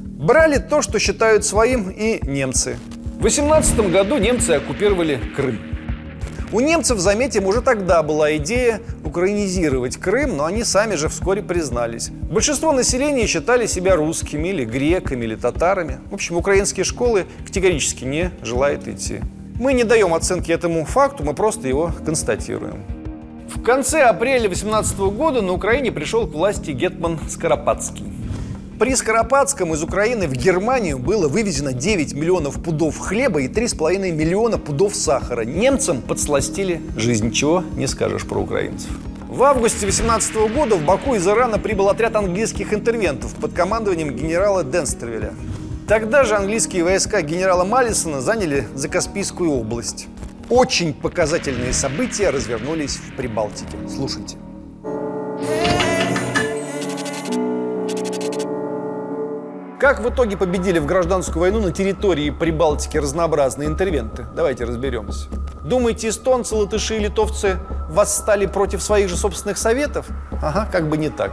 Брали 0.00 0.58
то, 0.58 0.82
что 0.82 0.98
считают 0.98 1.44
своим, 1.44 1.88
и 1.88 2.18
немцы. 2.26 2.78
В 3.18 3.22
18 3.22 3.92
году 3.92 4.18
немцы 4.18 4.52
оккупировали 4.52 5.20
Крым. 5.36 5.73
У 6.54 6.60
немцев, 6.60 7.00
заметим, 7.00 7.46
уже 7.46 7.62
тогда 7.62 8.04
была 8.04 8.36
идея 8.36 8.80
украинизировать 9.02 9.96
Крым, 9.96 10.36
но 10.36 10.44
они 10.44 10.62
сами 10.62 10.94
же 10.94 11.08
вскоре 11.08 11.42
признались. 11.42 12.10
Большинство 12.30 12.70
населения 12.70 13.26
считали 13.26 13.66
себя 13.66 13.96
русскими 13.96 14.50
или 14.50 14.64
греками, 14.64 15.24
или 15.24 15.34
татарами. 15.34 15.98
В 16.12 16.14
общем, 16.14 16.36
украинские 16.36 16.84
школы 16.84 17.26
категорически 17.44 18.04
не 18.04 18.30
желают 18.40 18.86
идти. 18.86 19.18
Мы 19.58 19.72
не 19.72 19.82
даем 19.82 20.14
оценки 20.14 20.52
этому 20.52 20.84
факту, 20.84 21.24
мы 21.24 21.34
просто 21.34 21.66
его 21.66 21.90
констатируем. 22.06 22.84
В 23.52 23.60
конце 23.60 24.02
апреля 24.02 24.48
18 24.48 24.96
года 24.96 25.42
на 25.42 25.54
Украине 25.54 25.90
пришел 25.90 26.24
к 26.24 26.34
власти 26.34 26.70
Гетман 26.70 27.18
Скоропадский. 27.28 28.04
При 28.78 28.96
Скоропадском 28.96 29.72
из 29.72 29.84
Украины 29.84 30.26
в 30.26 30.32
Германию 30.32 30.98
было 30.98 31.28
вывезено 31.28 31.72
9 31.72 32.12
миллионов 32.14 32.60
пудов 32.60 32.98
хлеба 32.98 33.40
и 33.40 33.48
3,5 33.48 34.10
миллиона 34.10 34.58
пудов 34.58 34.96
сахара. 34.96 35.44
Немцам 35.44 36.02
подсластили 36.02 36.80
жизнь, 36.96 37.30
чего 37.30 37.62
не 37.76 37.86
скажешь 37.86 38.26
про 38.26 38.40
украинцев. 38.40 38.90
В 39.28 39.44
августе 39.44 39.86
18 39.86 40.34
года 40.52 40.74
в 40.74 40.84
Баку 40.84 41.14
из 41.14 41.26
Ирана 41.26 41.58
прибыл 41.60 41.88
отряд 41.88 42.16
английских 42.16 42.74
интервентов 42.74 43.32
под 43.34 43.52
командованием 43.52 44.10
генерала 44.10 44.64
Денстервеля. 44.64 45.34
Тогда 45.86 46.24
же 46.24 46.34
английские 46.34 46.82
войска 46.82 47.22
генерала 47.22 47.64
Маллисона 47.64 48.20
заняли 48.20 48.66
Закаспийскую 48.74 49.52
область. 49.52 50.08
Очень 50.50 50.94
показательные 50.94 51.72
события 51.72 52.30
развернулись 52.30 52.96
в 52.96 53.16
Прибалтике. 53.16 53.78
Слушайте. 53.88 54.36
Как 59.80 60.00
в 60.00 60.08
итоге 60.08 60.36
победили 60.36 60.78
в 60.78 60.86
гражданскую 60.86 61.40
войну 61.40 61.60
на 61.60 61.72
территории 61.72 62.30
Прибалтики 62.30 62.96
разнообразные 62.96 63.68
интервенты? 63.68 64.24
Давайте 64.34 64.64
разберемся. 64.64 65.28
Думаете, 65.64 66.10
эстонцы, 66.10 66.54
латыши 66.54 66.96
и 66.96 67.00
литовцы 67.00 67.58
восстали 67.90 68.46
против 68.46 68.82
своих 68.82 69.08
же 69.08 69.16
собственных 69.16 69.58
советов? 69.58 70.06
Ага, 70.40 70.68
как 70.70 70.88
бы 70.88 70.96
не 70.96 71.08
так. 71.08 71.32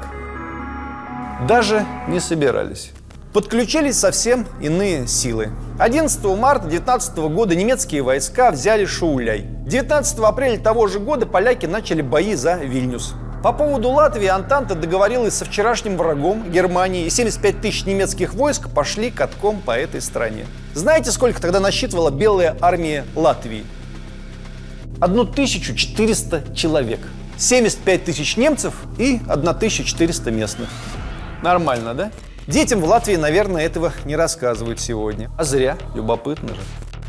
Даже 1.47 1.85
не 2.07 2.19
собирались. 2.19 2.93
Подключились 3.31 3.99
совсем 3.99 4.47
иные 4.59 5.07
силы. 5.07 5.51
11 5.77 6.23
марта 6.35 6.67
19 6.67 7.17
года 7.17 7.55
немецкие 7.55 8.01
войска 8.01 8.51
взяли 8.51 8.85
Шауляй. 8.85 9.41
19 9.41 10.19
апреля 10.19 10.57
того 10.59 10.87
же 10.87 10.99
года 10.99 11.27
поляки 11.27 11.67
начали 11.67 12.01
бои 12.01 12.33
за 12.33 12.55
Вильнюс. 12.55 13.13
По 13.43 13.53
поводу 13.53 13.89
Латвии 13.89 14.27
Антанта 14.27 14.75
договорилась 14.75 15.33
со 15.33 15.45
вчерашним 15.45 15.97
врагом 15.97 16.51
Германии, 16.51 17.05
и 17.05 17.09
75 17.09 17.59
тысяч 17.59 17.85
немецких 17.85 18.35
войск 18.35 18.69
пошли 18.69 19.09
катком 19.09 19.61
по 19.61 19.71
этой 19.71 19.99
стране. 19.99 20.45
Знаете, 20.75 21.11
сколько 21.11 21.41
тогда 21.41 21.59
насчитывала 21.59 22.11
белая 22.11 22.55
армия 22.61 23.03
Латвии? 23.15 23.65
1400 24.99 26.55
человек. 26.55 26.99
75 27.37 28.05
тысяч 28.05 28.37
немцев 28.37 28.75
и 28.99 29.19
1400 29.27 30.29
местных. 30.29 30.69
Нормально, 31.41 31.95
да? 31.95 32.11
Детям 32.45 32.79
в 32.79 32.85
Латвии, 32.85 33.15
наверное, 33.15 33.65
этого 33.65 33.91
не 34.05 34.15
рассказывают 34.15 34.79
сегодня. 34.79 35.31
А 35.39 35.43
зря, 35.43 35.79
любопытно 35.95 36.49
же. 36.49 36.61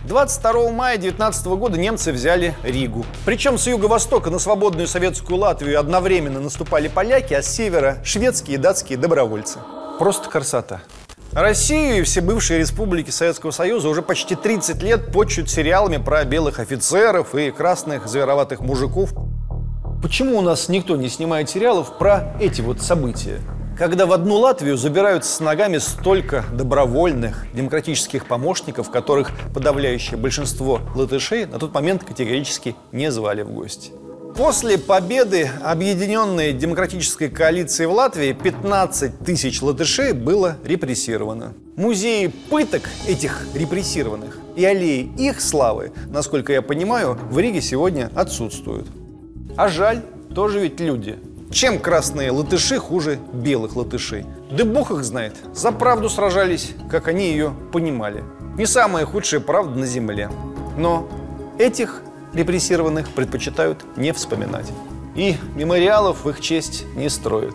22 0.04 0.70
мая 0.72 0.96
19 0.96 1.46
года 1.46 1.78
немцы 1.78 2.12
взяли 2.12 2.56
Ригу. 2.64 3.06
Причем 3.24 3.56
с 3.56 3.68
юго-востока 3.68 4.30
на 4.30 4.40
свободную 4.40 4.88
советскую 4.88 5.38
Латвию 5.38 5.78
одновременно 5.78 6.40
наступали 6.40 6.88
поляки, 6.88 7.34
а 7.34 7.42
с 7.42 7.46
севера– 7.46 7.98
шведские 8.04 8.56
и 8.56 8.58
датские 8.58 8.98
добровольцы. 8.98 9.60
Просто 9.98 10.28
красота. 10.28 10.80
Россию 11.32 12.00
и 12.00 12.02
все 12.02 12.20
бывшие 12.20 12.58
республики 12.58 13.10
Советского 13.10 13.52
Союза 13.52 13.88
уже 13.88 14.02
почти 14.02 14.34
30 14.34 14.82
лет 14.82 15.12
почут 15.12 15.48
сериалами 15.48 15.98
про 15.98 16.24
белых 16.24 16.58
офицеров 16.58 17.34
и 17.34 17.50
красных 17.52 18.08
звероватых 18.08 18.60
мужиков. 18.60 19.14
Почему 20.02 20.38
у 20.38 20.42
нас 20.42 20.68
никто 20.68 20.96
не 20.96 21.08
снимает 21.08 21.48
сериалов 21.48 21.96
про 21.96 22.34
эти 22.40 22.60
вот 22.60 22.82
события? 22.82 23.40
Когда 23.82 24.06
в 24.06 24.12
одну 24.12 24.36
Латвию 24.36 24.76
забираются 24.76 25.34
с 25.34 25.40
ногами 25.40 25.78
столько 25.78 26.44
добровольных 26.52 27.46
демократических 27.52 28.26
помощников, 28.26 28.92
которых 28.92 29.32
подавляющее 29.52 30.16
большинство 30.16 30.78
латышей 30.94 31.46
на 31.46 31.58
тот 31.58 31.74
момент 31.74 32.04
категорически 32.04 32.76
не 32.92 33.10
звали 33.10 33.42
в 33.42 33.50
гости. 33.50 33.90
После 34.36 34.78
победы 34.78 35.50
Объединенной 35.64 36.52
демократической 36.52 37.28
коалиции 37.28 37.86
в 37.86 37.90
Латвии 37.90 38.32
15 38.32 39.18
тысяч 39.18 39.60
латышей 39.60 40.12
было 40.12 40.58
репрессировано. 40.64 41.54
Музеи 41.74 42.28
пыток 42.50 42.88
этих 43.08 43.48
репрессированных 43.52 44.38
и 44.54 44.64
аллеи 44.64 45.10
их 45.18 45.40
славы, 45.40 45.90
насколько 46.06 46.52
я 46.52 46.62
понимаю, 46.62 47.18
в 47.32 47.36
Риге 47.36 47.60
сегодня 47.60 48.12
отсутствуют. 48.14 48.86
А 49.56 49.66
жаль, 49.66 50.02
тоже 50.36 50.60
ведь 50.60 50.78
люди. 50.78 51.18
Чем 51.52 51.78
красные 51.78 52.30
латыши 52.30 52.78
хуже 52.78 53.18
белых 53.30 53.76
латышей? 53.76 54.24
Да 54.50 54.64
бог 54.64 54.90
их 54.90 55.04
знает. 55.04 55.36
За 55.52 55.70
правду 55.70 56.08
сражались, 56.08 56.70
как 56.90 57.08
они 57.08 57.26
ее 57.26 57.52
понимали. 57.72 58.24
Не 58.56 58.64
самая 58.64 59.04
худшая 59.04 59.40
правда 59.40 59.78
на 59.78 59.84
земле. 59.84 60.30
Но 60.78 61.06
этих 61.58 62.02
репрессированных 62.32 63.10
предпочитают 63.10 63.84
не 63.96 64.12
вспоминать. 64.12 64.66
И 65.14 65.36
мемориалов 65.54 66.24
в 66.24 66.30
их 66.30 66.40
честь 66.40 66.86
не 66.96 67.10
строят. 67.10 67.54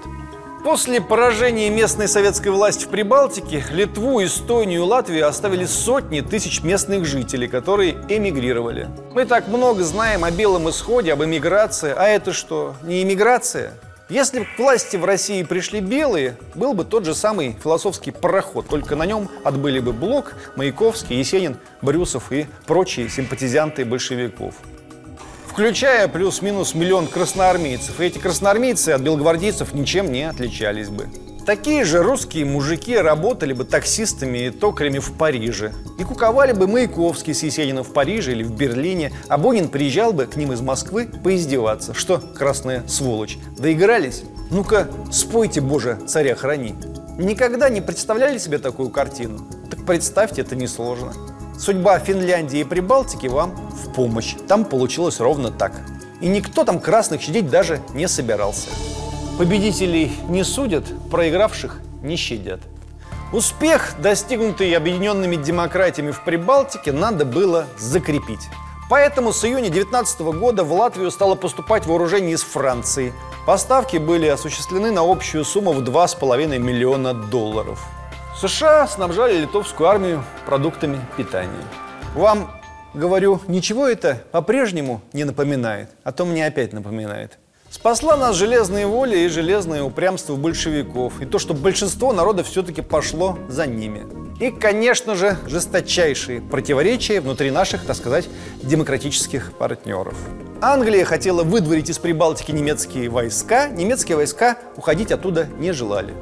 После 0.64 1.02
поражения 1.02 1.70
местной 1.72 2.08
советской 2.08 2.50
власти 2.50 2.86
в 2.86 2.90
Прибалтике 2.90 3.64
Литву, 3.72 4.24
Эстонию 4.24 4.86
Латвию 4.86 5.28
оставили 5.28 5.66
сотни 5.66 6.22
тысяч 6.22 6.62
местных 6.62 7.06
жителей, 7.06 7.48
которые 7.48 7.98
эмигрировали. 8.10 8.90
Мы 9.14 9.26
так 9.26 9.48
много 9.48 9.84
знаем 9.84 10.24
о 10.24 10.30
белом 10.30 10.70
исходе, 10.70 11.14
об 11.14 11.24
эмиграции, 11.24 11.94
а 11.98 12.08
это 12.08 12.32
что, 12.32 12.76
не 12.84 13.02
эмиграция? 13.02 13.74
Если 14.10 14.46
к 14.46 14.58
власти 14.58 14.96
в 14.96 15.04
России 15.04 15.44
пришли 15.44 15.82
белые, 15.82 16.38
был 16.56 16.74
бы 16.74 16.86
тот 16.86 17.04
же 17.04 17.14
самый 17.14 17.58
философский 17.62 18.12
пароход, 18.12 18.68
только 18.68 18.96
на 18.96 19.06
нем 19.06 19.30
отбыли 19.44 19.80
бы 19.80 19.92
Блок, 19.92 20.36
Маяковский, 20.56 21.18
Есенин, 21.18 21.58
Брюсов 21.82 22.32
и 22.32 22.48
прочие 22.66 23.10
симпатизанты 23.10 23.84
большевиков 23.86 24.56
включая 25.58 26.08
плюс-минус 26.08 26.76
миллион 26.76 27.08
красноармейцев. 27.08 28.00
И 28.00 28.06
эти 28.06 28.20
красноармейцы 28.20 28.90
от 28.90 29.02
белогвардейцев 29.02 29.74
ничем 29.74 30.12
не 30.12 30.30
отличались 30.30 30.90
бы. 30.90 31.08
Такие 31.48 31.86
же 31.86 32.04
русские 32.04 32.44
мужики 32.44 32.98
работали 32.98 33.54
бы 33.54 33.64
таксистами 33.64 34.48
и 34.48 34.50
токарями 34.50 35.00
в 35.00 35.14
Париже. 35.14 35.72
И 35.98 36.04
куковали 36.04 36.52
бы 36.52 36.68
Маяковский 36.68 37.34
с 37.34 37.42
Есениным 37.42 37.86
в 37.86 37.94
Париже 37.94 38.34
или 38.34 38.44
в 38.44 38.52
Берлине, 38.52 39.14
а 39.30 39.38
Бонин 39.38 39.70
приезжал 39.70 40.12
бы 40.12 40.26
к 40.26 40.36
ним 40.36 40.52
из 40.52 40.60
Москвы 40.60 41.08
поиздеваться. 41.08 41.94
Что, 41.94 42.18
красная 42.18 42.86
сволочь, 42.86 43.38
доигрались? 43.58 44.24
Ну-ка, 44.52 44.90
спойте, 45.10 45.62
Боже, 45.62 45.98
царя 46.06 46.36
храни. 46.36 46.76
Никогда 47.18 47.70
не 47.70 47.80
представляли 47.80 48.40
себе 48.40 48.58
такую 48.58 48.90
картину? 48.90 49.48
Так 49.72 49.86
представьте, 49.86 50.42
это 50.42 50.58
несложно. 50.58 51.14
Судьба 51.58 51.98
Финляндии 52.00 52.60
и 52.60 52.66
Прибалтики 52.66 53.28
вам 53.28 53.56
в 53.72 53.94
помощь. 53.94 54.36
Там 54.50 54.66
получилось 54.66 55.22
ровно 55.22 55.50
так. 55.50 55.72
И 56.20 56.28
никто 56.28 56.66
там 56.66 56.82
красных 56.82 57.22
щадить 57.22 57.50
даже 57.50 57.80
не 57.94 58.10
собирался. 58.10 58.68
Победителей 59.38 60.12
не 60.30 60.44
судят, 60.44 60.86
проигравших 61.12 61.80
не 62.02 62.16
щадят. 62.16 62.60
Успех, 63.32 63.94
достигнутый 64.00 64.76
объединенными 64.76 65.36
демократиями 65.36 66.10
в 66.10 66.24
Прибалтике, 66.24 66.92
надо 66.92 67.24
было 67.24 67.68
закрепить. 67.78 68.50
Поэтому 68.90 69.34
с 69.34 69.46
июня 69.46 69.70
2019 69.70 70.22
года 70.22 70.64
в 70.64 70.74
Латвию 70.74 71.12
стало 71.12 71.36
поступать 71.36 71.86
вооружение 71.86 72.34
из 72.34 72.42
Франции. 72.42 73.14
Поставки 73.46 73.98
были 73.98 74.26
осуществлены 74.26 74.90
на 74.90 75.02
общую 75.02 75.46
сумму 75.46 75.72
в 75.72 75.84
2,5 75.84 76.58
миллиона 76.58 77.14
долларов. 77.14 77.86
США 78.42 78.88
снабжали 78.88 79.38
литовскую 79.38 79.88
армию 79.88 80.24
продуктами 80.48 81.00
питания. 81.16 81.64
Вам, 82.16 82.50
говорю, 82.96 83.40
ничего 83.48 83.88
это 83.88 84.24
по-прежнему 84.32 85.02
не 85.14 85.26
напоминает, 85.26 85.90
а 86.04 86.12
то 86.12 86.26
мне 86.26 86.44
опять 86.48 86.74
напоминает. 86.74 87.38
Спасла 87.70 88.16
нас 88.16 88.36
железная 88.36 88.88
воля 88.88 89.18
и 89.18 89.28
железное 89.28 89.84
упрямство 89.84 90.36
большевиков, 90.36 91.22
и 91.22 91.26
то, 91.26 91.38
что 91.38 91.54
большинство 91.54 92.14
народа 92.14 92.44
все-таки 92.44 92.82
пошло 92.82 93.38
за 93.50 93.68
ними. 93.68 94.06
И, 94.40 94.52
конечно 94.52 95.16
же, 95.16 95.38
жесточайшие 95.48 96.42
противоречия 96.42 97.20
внутри 97.20 97.52
наших, 97.52 97.86
так 97.86 97.98
сказать, 97.98 98.30
демократических 98.64 99.52
партнеров. 99.58 100.16
Англия 100.62 101.04
хотела 101.04 101.44
выдворить 101.44 101.90
из 101.90 102.00
Прибалтики 102.00 102.52
немецкие 102.52 103.10
войска, 103.10 103.68
немецкие 103.68 104.16
войска 104.16 104.58
уходить 104.78 105.12
оттуда 105.12 105.48
не 105.60 105.74
желали. 105.74 106.14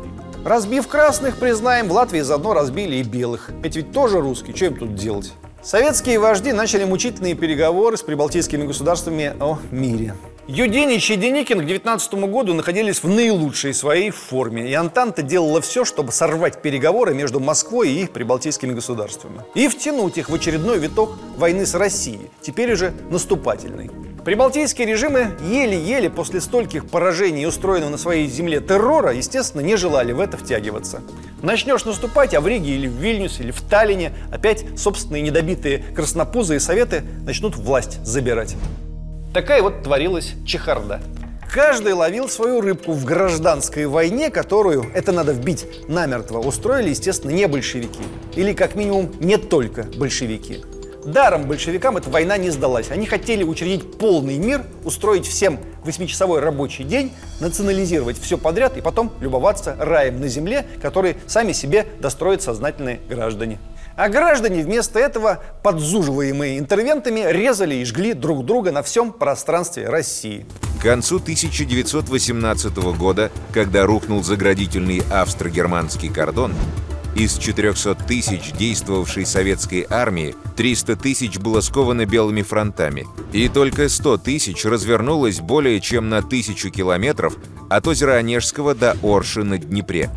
Разбив 0.43 0.87
красных, 0.87 1.37
признаем, 1.37 1.89
в 1.89 1.91
Латвии 1.91 2.21
заодно 2.21 2.53
разбили 2.53 2.97
и 2.97 3.03
белых. 3.03 3.51
Эти 3.63 3.77
ведь 3.79 3.91
тоже 3.91 4.19
русские, 4.19 4.55
что 4.55 4.65
им 4.65 4.77
тут 4.77 4.95
делать? 4.95 5.33
Советские 5.63 6.19
вожди 6.19 6.53
начали 6.53 6.85
мучительные 6.85 7.33
переговоры 7.33 7.97
с 7.97 8.03
прибалтийскими 8.03 8.65
государствами 8.65 9.33
о 9.39 9.57
мире. 9.71 10.13
Юденич 10.47 11.09
и 11.09 11.15
Деникин 11.15 11.59
к 11.61 11.65
19 11.65 12.13
году 12.29 12.53
находились 12.53 13.01
в 13.01 13.07
наилучшей 13.09 13.73
своей 13.73 14.11
форме, 14.11 14.69
и 14.69 14.73
Антанта 14.75 15.23
делала 15.23 15.59
все, 15.59 15.85
чтобы 15.85 16.11
сорвать 16.11 16.61
переговоры 16.61 17.15
между 17.15 17.39
Москвой 17.39 17.89
и 17.89 18.05
прибалтийскими 18.05 18.73
государствами. 18.73 19.41
И 19.55 19.67
втянуть 19.67 20.19
их 20.19 20.29
в 20.29 20.35
очередной 20.35 20.77
виток 20.77 21.17
войны 21.35 21.65
с 21.65 21.73
Россией, 21.73 22.29
теперь 22.41 22.71
уже 22.73 22.93
наступательной. 23.09 23.89
Прибалтийские 24.23 24.85
режимы 24.85 25.31
еле-еле 25.49 26.11
после 26.11 26.39
стольких 26.39 26.87
поражений 26.87 27.47
устроенного 27.47 27.89
на 27.89 27.97
своей 27.97 28.27
земле 28.27 28.59
террора, 28.59 29.13
естественно, 29.13 29.61
не 29.61 29.75
желали 29.77 30.11
в 30.11 30.19
это 30.19 30.37
втягиваться. 30.37 31.01
Начнешь 31.41 31.85
наступать, 31.85 32.35
а 32.35 32.41
в 32.41 32.47
Риге 32.47 32.75
или 32.75 32.85
в 32.85 32.93
Вильнюсе, 32.93 33.41
или 33.41 33.51
в 33.51 33.61
Таллине 33.61 34.13
опять 34.31 34.63
собственные 34.77 35.23
недобитые 35.23 35.83
краснопузы 35.95 36.57
и 36.57 36.59
советы 36.59 37.03
начнут 37.25 37.55
власть 37.55 37.99
забирать. 38.05 38.55
Такая 39.35 39.61
вот 39.61 39.83
творилась 39.83 40.31
чехарда. 40.45 41.01
Каждый 41.51 41.91
ловил 41.91 42.29
свою 42.29 42.61
рыбку 42.61 42.93
в 42.93 43.03
гражданской 43.03 43.85
войне, 43.85 44.29
которую, 44.29 44.89
это 44.93 45.11
надо 45.11 45.33
вбить 45.33 45.67
намертво, 45.89 46.39
устроили, 46.39 46.91
естественно, 46.91 47.31
не 47.31 47.45
большевики. 47.45 47.99
Или, 48.37 48.53
как 48.53 48.75
минимум, 48.75 49.11
не 49.19 49.35
только 49.35 49.83
большевики. 49.97 50.63
Даром 51.03 51.49
большевикам 51.49 51.97
эта 51.97 52.09
война 52.09 52.37
не 52.37 52.49
сдалась. 52.49 52.91
Они 52.91 53.05
хотели 53.07 53.43
учредить 53.43 53.97
полный 53.97 54.37
мир, 54.37 54.63
устроить 54.85 55.27
всем 55.27 55.59
восьмичасовой 55.83 56.39
рабочий 56.39 56.85
день, 56.85 57.11
национализировать 57.41 58.17
все 58.17 58.37
подряд 58.37 58.77
и 58.77 58.81
потом 58.81 59.11
любоваться 59.19 59.75
раем 59.77 60.21
на 60.21 60.29
земле, 60.29 60.65
который 60.81 61.17
сами 61.27 61.51
себе 61.51 61.85
достроят 61.99 62.41
сознательные 62.41 63.01
граждане. 63.09 63.59
А 63.95 64.09
граждане 64.09 64.63
вместо 64.63 64.99
этого, 64.99 65.41
подзуживаемые 65.63 66.59
интервентами, 66.59 67.23
резали 67.27 67.75
и 67.75 67.85
жгли 67.85 68.13
друг 68.13 68.45
друга 68.45 68.71
на 68.71 68.83
всем 68.83 69.13
пространстве 69.13 69.87
России. 69.87 70.45
К 70.79 70.83
концу 70.83 71.17
1918 71.17 72.77
года, 72.97 73.31
когда 73.53 73.85
рухнул 73.85 74.21
заградительный 74.21 75.01
австро-германский 75.09 76.09
кордон, 76.09 76.53
из 77.15 77.37
400 77.37 77.95
тысяч 77.95 78.51
действовавшей 78.51 79.25
советской 79.25 79.87
армии 79.89 80.35
300 80.57 80.97
тысяч 80.97 81.37
было 81.37 81.61
сковано 81.61 82.05
белыми 82.05 82.41
фронтами, 82.41 83.07
и 83.31 83.47
только 83.47 83.87
100 83.87 84.17
тысяч 84.17 84.65
развернулось 84.65 85.39
более 85.39 85.79
чем 85.79 86.09
на 86.09 86.21
тысячу 86.21 86.69
километров 86.69 87.37
от 87.69 87.87
озера 87.87 88.15
Онежского 88.15 88.75
до 88.75 88.97
Орши 89.01 89.43
на 89.43 89.57
Днепре. 89.57 90.09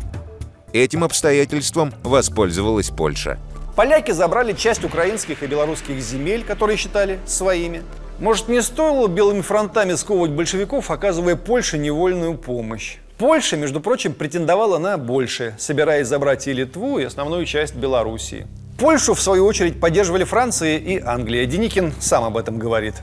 Этим 0.73 1.05
обстоятельством 1.05 1.93
воспользовалась 2.03 2.89
Польша. 2.89 3.39
Поляки 3.79 4.11
забрали 4.11 4.51
часть 4.51 4.83
украинских 4.83 5.41
и 5.41 5.47
белорусских 5.47 6.01
земель, 6.01 6.43
которые 6.43 6.75
считали 6.75 7.17
своими. 7.25 7.81
Может, 8.19 8.49
не 8.49 8.61
стоило 8.61 9.07
белыми 9.07 9.39
фронтами 9.39 9.93
сковывать 9.93 10.31
большевиков, 10.31 10.91
оказывая 10.91 11.37
Польше 11.37 11.77
невольную 11.77 12.37
помощь? 12.37 12.97
Польша, 13.17 13.55
между 13.55 13.79
прочим, 13.79 14.11
претендовала 14.11 14.79
на 14.79 14.97
большее, 14.97 15.55
собираясь 15.57 16.07
забрать 16.07 16.45
и 16.49 16.51
Литву, 16.51 16.99
и 16.99 17.05
основную 17.05 17.45
часть 17.45 17.73
Белоруссии. 17.73 18.47
Польшу, 18.77 19.13
в 19.13 19.21
свою 19.21 19.45
очередь, 19.45 19.79
поддерживали 19.79 20.25
Франция 20.25 20.77
и 20.77 20.99
Англия. 21.01 21.45
Деникин 21.45 21.93
сам 22.01 22.25
об 22.25 22.35
этом 22.35 22.59
говорит. 22.59 22.95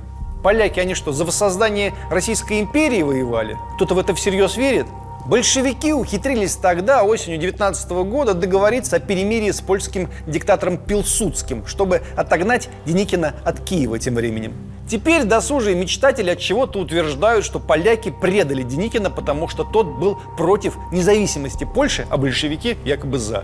Поляки, 0.44 0.78
они 0.78 0.94
что, 0.94 1.10
за 1.10 1.24
воссоздание 1.24 1.94
Российской 2.10 2.60
империи 2.60 3.00
воевали? 3.00 3.56
Кто-то 3.76 3.94
в 3.94 3.98
это 3.98 4.14
всерьез 4.14 4.58
верит? 4.58 4.84
Большевики 5.26 5.92
ухитрились 5.92 6.54
тогда, 6.54 7.02
осенью 7.02 7.40
19 7.40 7.90
года, 8.08 8.32
договориться 8.32 8.94
о 8.94 9.00
перемирии 9.00 9.50
с 9.50 9.60
польским 9.60 10.08
диктатором 10.28 10.78
Пилсудским, 10.78 11.66
чтобы 11.66 12.02
отогнать 12.16 12.68
Деникина 12.84 13.34
от 13.44 13.58
Киева 13.58 13.98
тем 13.98 14.14
временем. 14.14 14.54
Теперь 14.88 15.24
досужие 15.24 15.74
мечтатели 15.74 16.30
от 16.30 16.38
чего-то 16.38 16.78
утверждают, 16.78 17.44
что 17.44 17.58
поляки 17.58 18.10
предали 18.12 18.62
Деникина, 18.62 19.10
потому 19.10 19.48
что 19.48 19.64
тот 19.64 19.98
был 19.98 20.16
против 20.36 20.76
независимости 20.92 21.64
Польши, 21.64 22.06
а 22.08 22.18
большевики 22.18 22.76
якобы 22.84 23.18
за. 23.18 23.42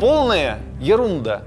Полная 0.00 0.58
ерунда. 0.80 1.44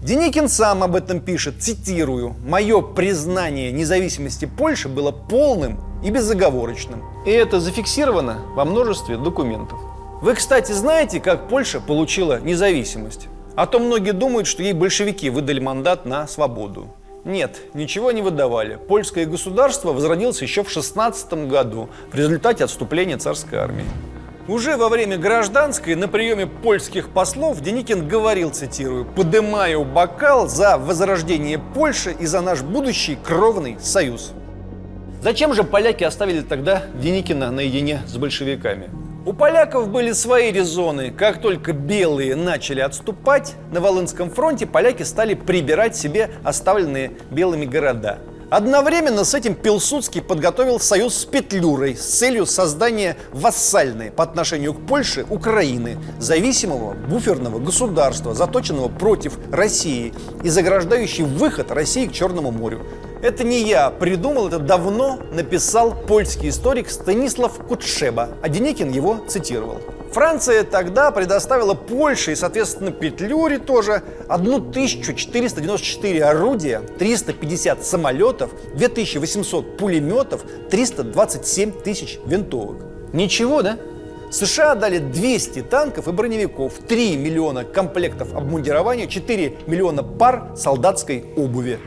Деникин 0.00 0.48
сам 0.48 0.84
об 0.84 0.94
этом 0.94 1.18
пишет, 1.18 1.56
цитирую, 1.60 2.36
«Мое 2.46 2.82
признание 2.82 3.72
независимости 3.72 4.44
Польши 4.44 4.88
было 4.88 5.10
полным 5.10 5.80
и 6.04 6.10
безоговорочным». 6.10 7.02
И 7.26 7.30
это 7.30 7.58
зафиксировано 7.58 8.42
во 8.54 8.64
множестве 8.64 9.16
документов. 9.16 9.80
Вы, 10.22 10.34
кстати, 10.34 10.70
знаете, 10.70 11.18
как 11.18 11.48
Польша 11.48 11.80
получила 11.80 12.38
независимость? 12.38 13.26
А 13.56 13.66
то 13.66 13.80
многие 13.80 14.12
думают, 14.12 14.46
что 14.46 14.62
ей 14.62 14.72
большевики 14.72 15.30
выдали 15.30 15.58
мандат 15.58 16.06
на 16.06 16.28
свободу. 16.28 16.94
Нет, 17.24 17.58
ничего 17.74 18.12
не 18.12 18.22
выдавали. 18.22 18.76
Польское 18.76 19.26
государство 19.26 19.92
возродилось 19.92 20.40
еще 20.42 20.62
в 20.62 20.70
16 20.70 21.48
году 21.48 21.88
в 22.12 22.14
результате 22.14 22.62
отступления 22.62 23.18
царской 23.18 23.58
армии. 23.58 23.84
Уже 24.48 24.78
во 24.78 24.88
время 24.88 25.18
гражданской 25.18 25.94
на 25.94 26.08
приеме 26.08 26.46
польских 26.46 27.10
послов 27.10 27.60
Деникин 27.60 28.08
говорил, 28.08 28.50
цитирую, 28.50 29.04
«подымаю 29.04 29.84
бокал 29.84 30.48
за 30.48 30.78
возрождение 30.78 31.58
Польши 31.58 32.16
и 32.18 32.24
за 32.24 32.40
наш 32.40 32.62
будущий 32.62 33.18
кровный 33.22 33.76
союз». 33.78 34.32
Зачем 35.20 35.52
же 35.52 35.64
поляки 35.64 36.02
оставили 36.02 36.40
тогда 36.40 36.84
Деникина 36.94 37.50
наедине 37.50 38.00
с 38.06 38.16
большевиками? 38.16 38.88
У 39.26 39.34
поляков 39.34 39.90
были 39.90 40.12
свои 40.12 40.50
резоны. 40.50 41.10
Как 41.10 41.42
только 41.42 41.74
белые 41.74 42.34
начали 42.34 42.80
отступать, 42.80 43.54
на 43.70 43.82
Волынском 43.82 44.30
фронте 44.30 44.64
поляки 44.64 45.02
стали 45.02 45.34
прибирать 45.34 45.94
себе 45.94 46.30
оставленные 46.42 47.12
белыми 47.30 47.66
города– 47.66 48.20
Одновременно 48.50 49.24
с 49.24 49.34
этим 49.34 49.54
Пилсудский 49.54 50.22
подготовил 50.22 50.80
союз 50.80 51.14
с 51.14 51.24
Петлюрой 51.26 51.94
с 51.94 52.00
целью 52.00 52.46
создания 52.46 53.18
вассальной 53.30 54.10
по 54.10 54.24
отношению 54.24 54.72
к 54.72 54.86
Польше 54.86 55.26
Украины, 55.28 55.98
зависимого 56.18 56.94
буферного 56.94 57.58
государства, 57.58 58.32
заточенного 58.32 58.88
против 58.88 59.38
России 59.52 60.14
и 60.42 60.48
заграждающий 60.48 61.24
выход 61.24 61.70
России 61.70 62.06
к 62.06 62.12
Черному 62.12 62.50
морю. 62.50 62.86
Это 63.20 63.44
не 63.44 63.68
я 63.68 63.90
придумал, 63.90 64.46
это 64.46 64.58
давно 64.58 65.18
написал 65.30 65.92
польский 65.92 66.48
историк 66.48 66.88
Станислав 66.88 67.52
Кутшеба, 67.66 68.30
а 68.42 68.48
его 68.48 69.18
цитировал. 69.28 69.82
Франция 70.12 70.64
тогда 70.64 71.10
предоставила 71.10 71.74
Польше 71.74 72.32
и, 72.32 72.34
соответственно, 72.34 72.90
Петлюре 72.92 73.58
тоже 73.58 74.02
1494 74.28 76.24
орудия, 76.24 76.80
350 76.98 77.84
самолетов, 77.84 78.50
2800 78.74 79.76
пулеметов, 79.76 80.42
327 80.70 81.72
тысяч 81.72 82.18
винтовок. 82.24 82.78
Ничего, 83.12 83.62
да? 83.62 83.78
США 84.30 84.74
дали 84.74 84.98
200 84.98 85.62
танков 85.62 86.08
и 86.08 86.12
броневиков, 86.12 86.74
3 86.86 87.16
миллиона 87.16 87.64
комплектов 87.64 88.34
обмундирования, 88.34 89.06
4 89.06 89.58
миллиона 89.66 90.02
пар 90.02 90.52
солдатской 90.56 91.24
обуви. 91.36 91.78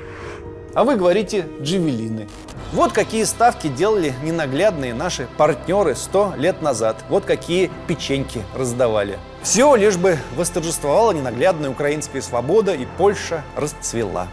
А 0.74 0.84
вы 0.84 0.96
говорите 0.96 1.46
«джевелины». 1.62 2.28
Вот 2.74 2.94
какие 2.94 3.26
ставки 3.26 3.68
делали 3.68 4.14
ненаглядные 4.24 4.94
наши 4.94 5.28
партнеры 5.36 5.94
сто 5.94 6.34
лет 6.38 6.62
назад. 6.62 6.96
Вот 7.10 7.26
какие 7.26 7.70
печеньки 7.86 8.44
раздавали. 8.56 9.20
Все 9.44 9.76
лишь 9.76 9.98
бы 9.98 10.18
восторжествовала 10.38 11.12
ненаглядная 11.12 11.70
украинская 11.70 12.22
свобода 12.22 12.74
и 12.74 12.86
Польша 12.98 13.44
расцвела. 13.58 14.28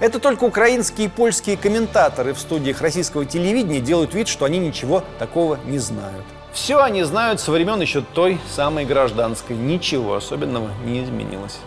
Это 0.00 0.18
только 0.18 0.42
украинские 0.42 1.06
и 1.06 1.10
польские 1.10 1.56
комментаторы 1.56 2.34
в 2.34 2.40
студиях 2.40 2.80
российского 2.80 3.24
телевидения 3.24 3.78
делают 3.78 4.12
вид, 4.12 4.26
что 4.26 4.44
они 4.44 4.58
ничего 4.58 5.04
такого 5.20 5.60
не 5.64 5.78
знают. 5.78 6.24
Все 6.52 6.80
они 6.80 7.04
знают 7.04 7.38
со 7.38 7.52
времен 7.52 7.80
еще 7.80 8.00
той 8.00 8.40
самой 8.50 8.86
гражданской. 8.86 9.56
Ничего 9.56 10.16
особенного 10.16 10.70
не 10.84 11.04
изменилось. 11.04 11.58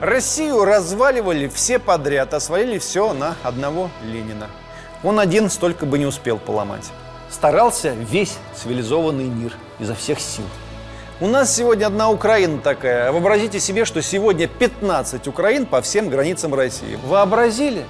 Россию 0.00 0.64
разваливали 0.64 1.46
все 1.48 1.78
подряд, 1.78 2.42
свалили 2.42 2.78
все 2.78 3.12
на 3.12 3.36
одного 3.42 3.90
Ленина. 4.02 4.48
Он 5.04 5.20
один 5.20 5.50
столько 5.50 5.84
бы 5.84 5.98
не 5.98 6.06
успел 6.06 6.38
поломать. 6.38 6.90
Старался 7.30 7.90
весь 7.90 8.38
цивилизованный 8.54 9.24
мир 9.24 9.52
изо 9.78 9.94
всех 9.94 10.18
сил. 10.18 10.44
У 11.20 11.28
нас 11.28 11.54
сегодня 11.54 11.86
одна 11.86 12.10
Украина 12.10 12.58
такая. 12.58 13.12
Вообразите 13.12 13.60
себе, 13.60 13.84
что 13.84 14.00
сегодня 14.00 14.48
15 14.48 15.28
Украин 15.28 15.66
по 15.66 15.82
всем 15.82 16.08
границам 16.08 16.54
России. 16.54 16.98
Вообразили? 17.06 17.84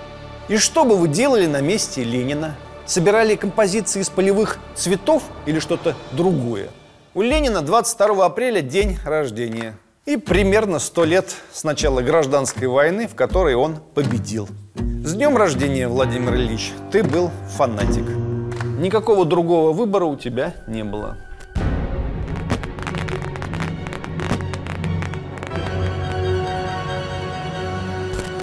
И 0.48 0.57
что 0.59 0.85
бы 0.85 0.96
вы 0.96 1.09
делали 1.09 1.46
на 1.46 1.61
месте 1.61 2.03
Ленина? 2.03 2.57
Собирали 2.85 3.37
композиции 3.37 4.00
из 4.00 4.11
полевых 4.11 4.59
цветов 4.74 5.22
или 5.46 5.59
что-то 5.61 5.94
другое? 6.12 6.68
У 7.14 7.22
Ленина 7.22 7.62
22 7.62 8.27
апреля 8.27 8.61
день 8.61 8.98
рождения. 9.05 9.77
И 10.05 10.16
примерно 10.16 10.79
100 10.81 11.05
лет 11.05 11.35
с 11.53 11.64
начала 11.64 12.03
гражданской 12.03 12.66
войны, 12.66 13.07
в 13.07 13.14
которой 13.14 13.55
он 13.55 13.77
победил. 13.94 14.48
С 14.76 15.14
днем 15.14 15.37
рождения, 15.37 15.87
Владимир 15.87 16.34
Ильич, 16.34 16.72
ты 16.90 17.04
был 17.04 17.30
фанатик. 17.48 18.04
Никакого 18.78 19.24
другого 19.24 19.72
выбора 19.72 20.06
у 20.06 20.16
тебя 20.16 20.54
не 20.66 20.82
было. 20.82 21.16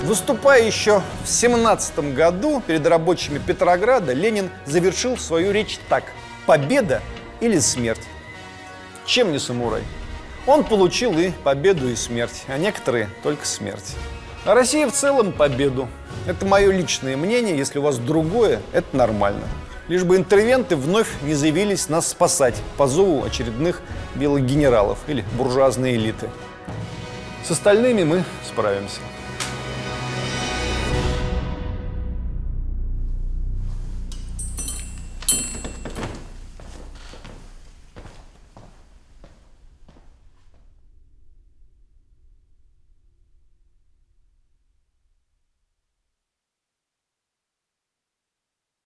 Выступая 0.04 0.66
еще 0.66 1.02
в 1.26 1.28
17 1.28 2.14
году 2.14 2.62
перед 2.66 2.88
рабочими 2.88 3.38
Петрограда, 3.38 4.14
Ленин 4.14 4.50
завершил 4.66 5.18
свою 5.18 5.52
речь 5.52 5.80
так. 5.90 6.06
Победа 6.46 7.02
или 7.42 7.60
смерть? 7.60 8.08
Чем 9.06 9.34
не 9.34 9.40
самурай? 9.40 9.84
Он 10.48 10.64
получил 10.64 11.18
и 11.20 11.32
победу, 11.44 11.90
и 11.90 11.96
смерть, 11.96 12.46
а 12.48 12.58
некоторые 12.58 13.10
только 13.22 13.46
смерть. 13.46 13.96
А 14.46 14.54
Россия 14.54 14.88
в 14.88 14.94
целом 14.94 15.34
победу. 15.34 15.90
Это 16.28 16.46
мое 16.46 16.72
личное 16.72 17.18
мнение, 17.18 17.58
если 17.58 17.80
у 17.80 17.82
вас 17.82 17.98
другое, 17.98 18.62
это 18.74 18.96
нормально. 18.96 19.44
Лишь 19.88 20.04
бы 20.04 20.18
интервенты 20.18 20.76
вновь 20.76 21.10
не 21.24 21.34
заявились 21.34 21.90
нас 21.90 22.08
спасать 22.08 22.56
по 22.78 22.88
зову 22.88 23.24
очередных 23.24 23.82
белых 24.16 24.46
генералов 24.46 25.00
или 25.08 25.26
буржуазной 25.38 25.96
элиты. 25.96 26.30
С 27.44 27.52
остальными 27.52 28.04
мы 28.04 28.24
справимся. 28.48 29.00